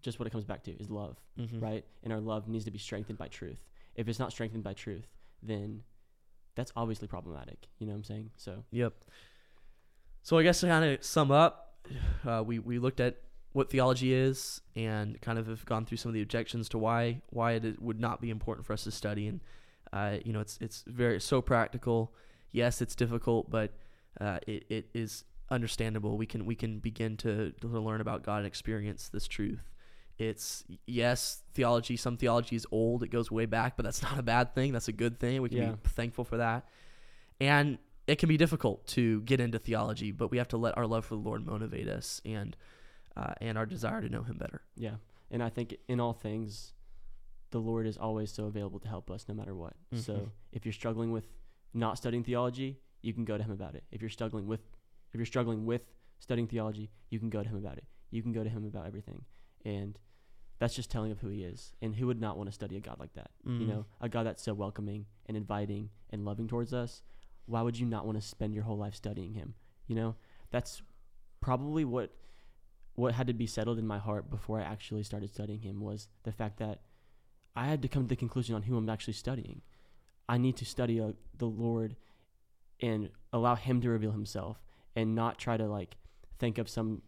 Just 0.01 0.19
what 0.19 0.27
it 0.27 0.31
comes 0.31 0.43
back 0.45 0.63
to 0.63 0.71
is 0.71 0.89
love, 0.89 1.17
Mm-hmm. 1.39 1.59
right? 1.59 1.85
And 2.03 2.11
our 2.11 2.19
love 2.19 2.47
needs 2.47 2.65
to 2.65 2.71
be 2.71 2.77
strengthened 2.79 3.17
by 3.17 3.27
truth. 3.29 3.63
If 3.95 4.07
it's 4.09 4.19
not 4.19 4.31
strengthened 4.31 4.63
by 4.63 4.73
truth, 4.73 5.07
then 5.41 5.83
that's 6.55 6.71
obviously 6.75 7.07
problematic. 7.07 7.67
You 7.79 7.87
know 7.87 7.93
what 7.93 7.97
I'm 7.97 8.03
saying? 8.03 8.31
So 8.37 8.63
Yep. 8.71 8.93
So 10.23 10.37
I 10.37 10.43
guess 10.43 10.61
to 10.61 10.67
kind 10.67 10.85
of 10.85 11.03
sum 11.03 11.31
up, 11.31 11.75
uh, 12.25 12.43
we 12.45 12.59
we 12.59 12.79
looked 12.79 12.99
at 12.99 13.17
what 13.51 13.69
theology 13.69 14.13
is 14.13 14.61
and 14.75 15.19
kind 15.21 15.37
of 15.37 15.45
have 15.47 15.63
gone 15.65 15.85
through 15.85 15.97
some 15.97 16.09
of 16.09 16.13
the 16.13 16.21
objections 16.21 16.67
to 16.69 16.77
why 16.77 17.21
why 17.29 17.51
it 17.53 17.81
would 17.81 17.99
not 17.99 18.19
be 18.21 18.29
important 18.31 18.65
for 18.65 18.73
us 18.73 18.83
to 18.85 18.91
study 18.91 19.27
and 19.27 19.41
uh, 19.91 20.17
you 20.25 20.33
know 20.33 20.39
it's 20.39 20.57
it's 20.61 20.83
very 20.87 21.19
so 21.19 21.41
practical. 21.41 22.13
Yes, 22.51 22.81
it's 22.81 22.95
difficult, 22.95 23.49
but 23.49 23.73
uh, 24.21 24.39
it, 24.47 24.63
it 24.69 24.89
is 24.93 25.23
understandable. 25.49 26.17
We 26.17 26.25
can 26.25 26.45
we 26.45 26.55
can 26.55 26.79
begin 26.79 27.17
to, 27.17 27.51
to 27.61 27.67
learn 27.67 27.99
about 28.01 28.23
God 28.23 28.37
and 28.37 28.47
experience 28.47 29.09
this 29.09 29.27
truth. 29.27 29.71
It's 30.17 30.63
yes, 30.87 31.41
theology. 31.53 31.97
Some 31.97 32.17
theology 32.17 32.55
is 32.55 32.65
old; 32.71 33.03
it 33.03 33.09
goes 33.09 33.29
way 33.29 33.45
back, 33.45 33.75
but 33.75 33.83
that's 33.83 34.01
not 34.07 34.17
a 34.17 34.23
bad 34.23 34.55
thing. 34.55 34.71
That's 34.71 34.87
a 34.87 34.93
good 34.93 35.19
thing. 35.19 35.41
We 35.41 35.49
can 35.49 35.57
Yeah. 35.57 35.71
be 35.71 35.77
thankful 35.89 36.23
for 36.23 36.37
that. 36.37 36.65
And 37.41 37.77
it 38.07 38.17
can 38.17 38.27
be 38.29 38.37
difficult 38.37 38.85
to 38.87 39.21
get 39.21 39.39
into 39.39 39.59
theology, 39.59 40.11
but 40.11 40.29
we 40.29 40.37
have 40.37 40.47
to 40.49 40.57
let 40.57 40.77
our 40.77 40.85
love 40.85 41.05
for 41.05 41.15
the 41.15 41.21
Lord 41.21 41.45
motivate 41.45 41.87
us 41.87 42.21
and 42.25 42.55
uh, 43.15 43.33
and 43.39 43.57
our 43.57 43.65
desire 43.65 44.01
to 44.01 44.09
know 44.09 44.23
Him 44.23 44.37
better. 44.37 44.61
yeah, 44.75 44.95
and 45.29 45.43
I 45.43 45.49
think 45.49 45.75
in 45.87 45.99
all 45.99 46.13
things, 46.13 46.73
the 47.51 47.59
Lord 47.59 47.85
is 47.85 47.95
always 47.97 48.31
so 48.31 48.45
available 48.45 48.79
to 48.79 48.87
help 48.87 49.11
us 49.11 49.25
no 49.27 49.35
matter 49.35 49.53
what. 49.55 49.75
Mhm. 49.93 49.99
So 49.99 50.31
if 50.51 50.65
you're 50.65 50.73
struggling 50.73 51.11
with 51.11 51.27
not 51.73 51.97
studying 51.97 52.23
theology, 52.23 52.79
you 53.01 53.13
can 53.13 53.23
go 53.25 53.37
to 53.37 53.43
Him 53.43 53.51
about 53.51 53.75
it. 53.75 53.83
If 53.91 54.01
you're 54.01 54.09
struggling 54.09 54.47
with 54.47 54.61
if 55.13 55.19
you're 55.19 55.25
struggling 55.27 55.65
with 55.65 55.83
studying 56.19 56.47
theology, 56.47 56.89
you 57.11 57.19
can 57.19 57.29
go 57.29 57.43
to 57.43 57.49
Him 57.49 57.55
about 57.57 57.77
it. 57.77 57.85
You 58.09 58.21
can 58.23 58.31
go 58.31 58.43
to 58.43 58.49
Him 58.49 58.65
about 58.65 58.87
everything, 58.87 59.25
and 59.63 59.97
that's 60.59 60.75
just 60.75 60.89
telling 60.89 61.11
of 61.11 61.19
who 61.19 61.27
He 61.29 61.43
is. 61.43 61.73
And 61.81 61.95
who 61.95 62.07
would 62.07 62.19
not 62.19 62.37
want 62.37 62.47
to 62.47 62.53
study 62.53 62.77
a 62.77 62.79
God 62.79 62.97
like 62.99 63.13
that? 63.13 63.31
You 63.45 63.51
Mhm. 63.51 63.67
know, 63.67 63.85
a 64.01 64.09
God 64.09 64.23
that's 64.25 64.41
so 64.41 64.53
welcoming 64.55 65.05
and 65.27 65.37
inviting 65.37 65.89
and 66.09 66.25
loving 66.25 66.47
towards 66.47 66.73
us. 66.73 67.03
Why 67.45 67.61
would 67.61 67.77
you 67.77 67.85
not 67.85 68.05
want 68.05 68.19
to 68.19 68.25
spend 68.25 68.53
your 68.53 68.63
whole 68.63 68.77
life 68.77 68.95
studying 68.95 69.33
Him? 69.33 69.55
You 69.87 69.95
know, 69.95 70.15
that's 70.51 70.81
probably 71.41 71.83
what 71.85 72.11
what 72.95 73.15
had 73.15 73.25
to 73.27 73.33
be 73.33 73.47
settled 73.47 73.79
in 73.79 73.87
my 73.87 73.97
heart 73.97 74.29
before 74.29 74.59
I 74.59 74.63
actually 74.63 75.03
started 75.03 75.33
studying 75.33 75.61
Him 75.61 75.81
was 75.81 76.07
the 76.23 76.31
fact 76.31 76.59
that 76.59 76.81
I 77.55 77.65
had 77.65 77.81
to 77.81 77.87
come 77.87 78.03
to 78.03 78.07
the 78.07 78.15
conclusion 78.15 78.55
on 78.55 78.63
who 78.63 78.77
I'm 78.77 78.89
actually 78.89 79.13
studying. 79.13 79.61
I 80.29 80.37
need 80.37 80.55
to 80.57 80.65
study 80.65 81.01
uh, 81.01 81.13
the 81.37 81.45
Lord 81.47 81.95
and 82.79 83.09
allow 83.31 83.55
Him 83.55 83.81
to 83.81 83.89
reveal 83.89 84.11
Himself, 84.11 84.61
and 84.95 85.15
not 85.15 85.37
try 85.37 85.57
to 85.57 85.65
like 85.67 85.97
think 86.39 86.57
of 86.57 86.69
some 86.69 87.01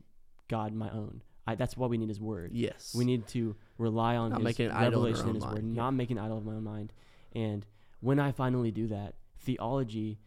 God 0.48 0.74
my 0.74 0.90
own. 0.90 1.22
I, 1.48 1.56
that's 1.56 1.78
what 1.78 1.90
we 1.90 1.98
need 1.98 2.10
His 2.10 2.20
Word. 2.20 2.52
Yes, 2.54 2.94
We 2.96 3.06
need 3.06 3.28
to 3.28 3.56
rely 3.78 4.16
on 4.16 4.32
Not 4.32 4.40
his 4.40 4.46
making 4.46 4.66
an 4.68 4.72
idol 4.72 4.86
in 4.86 4.86
our 4.86 4.92
revelation 4.92 5.30
in 5.30 5.36
his 5.36 5.44
word, 5.44 5.54
mind, 5.54 5.76
yeah. 5.76 5.82
not 5.82 5.92
making 5.94 6.18
an 6.18 6.26
idol 6.26 6.38
of 6.40 6.46
my 6.46 6.54
own 6.54 6.64
mind. 6.64 6.94
And 7.34 7.66
when 8.00 8.20
I 8.20 8.32
finally 8.32 8.72
do 8.72 8.88
that, 8.88 9.16
theology 9.46 10.20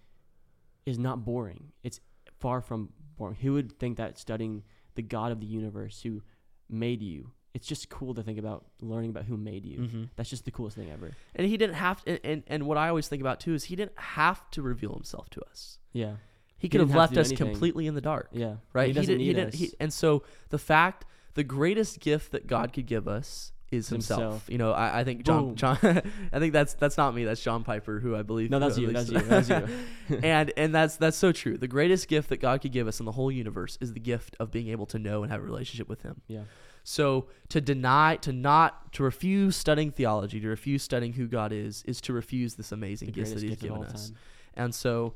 is 0.87 0.98
not 0.98 1.24
boring. 1.24 1.72
It's 1.83 2.00
far 2.40 2.61
from 2.61 2.90
boring. 3.16 3.37
Who 3.42 3.52
would 3.54 3.78
think 3.78 3.96
that 3.98 4.18
studying 4.18 4.62
the 4.94 5.02
God 5.02 5.33
of 5.33 5.40
the 5.40 5.46
universe 5.46 6.00
who 6.02 6.22
made 6.68 7.02
you, 7.02 7.31
it's 7.54 7.66
just 7.66 7.88
cool 7.88 8.14
to 8.14 8.22
think 8.22 8.38
about 8.38 8.66
learning 8.81 9.11
about 9.11 9.24
who 9.24 9.37
made 9.37 9.64
you. 9.64 9.78
hmm 9.78 10.04
That's 10.16 10.31
just 10.31 10.44
the 10.44 10.50
coolest 10.50 10.76
thing 10.76 10.90
ever. 10.90 11.12
and 11.35 11.46
He 11.46 11.57
didn't 11.57 11.74
have 11.76 12.02
to. 12.04 12.11
And, 12.12 12.20
and 12.24 12.42
and 12.46 12.62
what 12.66 12.78
I 12.78 12.88
always 12.88 13.09
think 13.09 13.20
about 13.20 13.40
too 13.40 13.54
is 13.54 13.64
He 13.64 13.76
didn't 13.76 13.98
have 13.98 14.48
to 14.52 14.62
reveal 14.62 14.92
Himself 14.94 15.28
to 15.31 15.40
us. 15.50 15.78
Yeah. 15.92 16.14
He 16.59 16.68
could 16.68 16.81
have 16.81 16.94
left 16.94 17.16
us 17.16 17.28
anything. 17.28 17.48
completely 17.52 17.87
in 17.87 17.94
the 17.94 18.00
dark. 18.00 18.28
Yeah. 18.33 18.57
right? 18.72 18.88
He 18.88 18.92
doesn't 18.92 19.07
didn't. 19.07 19.18
need 19.18 19.26
he 19.26 19.33
didn't. 19.35 19.54
us. 19.54 19.61
He, 19.61 19.72
and 19.78 19.92
so 19.92 20.24
the 20.48 20.59
fact, 20.59 21.04
the 21.35 21.44
greatest 21.44 22.00
gift 22.00 22.33
that 22.33 22.46
God 22.48 22.72
could 22.72 22.87
give 22.87 23.07
us 23.07 23.52
is 23.70 23.88
Himself. 23.88 24.20
Himself. 24.20 24.50
You 24.50 24.59
know, 24.59 24.72
I, 24.72 25.00
I 25.00 25.04
think 25.04 25.24
John. 25.24 25.46
Boom. 25.46 25.54
John. 25.57 25.78
I 26.33 26.38
think 26.38 26.52
that's 26.52 26.74
that's 26.74 26.96
not 26.96 27.14
me. 27.14 27.24
That's 27.24 27.42
John 27.42 27.64
Piper, 27.64 28.00
who 28.00 28.16
I 28.16 28.22
believe. 28.22 28.50
No, 28.50 28.59
that's 28.59 28.78
you. 28.78 28.90
That's 28.92 29.11
you. 29.11 29.20
That's 29.20 29.48
you. 30.09 30.18
and 30.22 30.52
and 30.57 30.74
that's 30.74 30.96
that's 30.96 31.16
so 31.16 31.33
true. 31.33 31.59
The 31.59 31.68
greatest 31.68 32.09
gift 32.09 32.28
that 32.31 32.38
God 32.40 32.62
could 32.62 32.72
give 32.72 32.88
us 32.88 33.00
in 33.00 33.07
the 33.07 33.12
whole 33.12 33.31
universe 33.31 33.78
is 33.81 33.92
the 33.92 34.00
gift 34.00 34.37
of 34.40 34.50
being 34.50 34.68
able 34.68 34.87
to 34.87 34.98
know 34.98 35.22
and 35.22 35.31
have 35.31 35.40
a 35.40 35.44
relationship 35.44 35.88
with 35.88 36.02
Him. 36.02 36.22
Yeah. 36.28 36.42
So 36.85 37.26
to 37.50 37.61
deny, 37.61 38.16
to 38.22 38.33
not, 38.33 38.94
to 38.94 39.02
refuse 39.02 39.57
studying 39.57 39.90
theology, 39.90 40.40
to 40.40 40.48
refuse 40.48 40.83
studying 40.83 41.12
who 41.12 41.26
God 41.26 41.52
is, 41.52 41.83
is 41.87 42.00
to 42.02 42.14
refuse 42.14 42.54
this 42.54 42.72
amazing 42.72 43.09
The 43.09 43.12
gift 43.12 43.35
that 43.35 43.42
He's 43.42 43.57
given 43.57 43.85
us. 43.85 44.09
time. 44.09 44.18
And 44.54 44.74
so, 44.74 45.12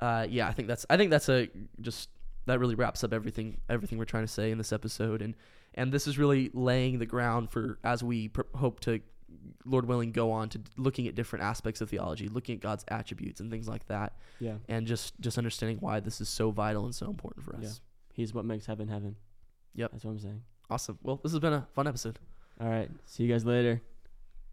uh, 0.00 0.26
yeah, 0.28 0.46
I 0.46 0.52
think 0.52 0.68
that's 0.68 0.84
I 0.90 0.98
think 0.98 1.10
that's 1.10 1.30
a 1.30 1.48
just 1.80 2.10
that 2.46 2.58
really 2.60 2.74
wraps 2.74 3.04
up 3.04 3.12
everything 3.12 3.58
everything 3.68 3.98
we're 3.98 4.04
trying 4.04 4.24
to 4.24 4.32
say 4.32 4.50
in 4.50 4.58
this 4.58 4.72
episode, 4.72 5.22
and 5.22 5.34
and 5.74 5.92
this 5.92 6.06
is 6.06 6.18
really 6.18 6.50
laying 6.54 6.98
the 6.98 7.06
ground 7.06 7.50
for 7.50 7.78
as 7.84 8.02
we 8.02 8.28
pr- 8.28 8.42
hope 8.54 8.80
to, 8.80 9.00
Lord 9.64 9.86
willing, 9.86 10.12
go 10.12 10.30
on 10.32 10.48
to 10.50 10.60
looking 10.76 11.06
at 11.08 11.14
different 11.14 11.44
aspects 11.44 11.80
of 11.80 11.90
theology, 11.90 12.28
looking 12.28 12.54
at 12.56 12.60
God's 12.62 12.84
attributes 12.88 13.40
and 13.40 13.50
things 13.50 13.68
like 13.68 13.86
that, 13.88 14.14
Yeah. 14.40 14.54
and 14.68 14.86
just 14.86 15.20
just 15.20 15.36
understanding 15.38 15.78
why 15.80 16.00
this 16.00 16.20
is 16.20 16.28
so 16.28 16.50
vital 16.50 16.84
and 16.84 16.94
so 16.94 17.06
important 17.08 17.44
for 17.44 17.54
us. 17.56 17.62
Yeah. 17.62 17.70
He's 18.14 18.32
what 18.32 18.44
makes 18.44 18.66
heaven 18.66 18.88
heaven. 18.88 19.16
Yep. 19.74 19.92
That's 19.92 20.04
what 20.04 20.12
I'm 20.12 20.18
saying. 20.18 20.42
Awesome. 20.70 20.98
Well, 21.02 21.20
this 21.22 21.32
has 21.32 21.38
been 21.40 21.52
a 21.52 21.66
fun 21.74 21.86
episode. 21.86 22.18
All 22.60 22.68
right. 22.68 22.88
See 23.04 23.24
you 23.24 23.32
guys 23.32 23.44
later. 23.44 23.82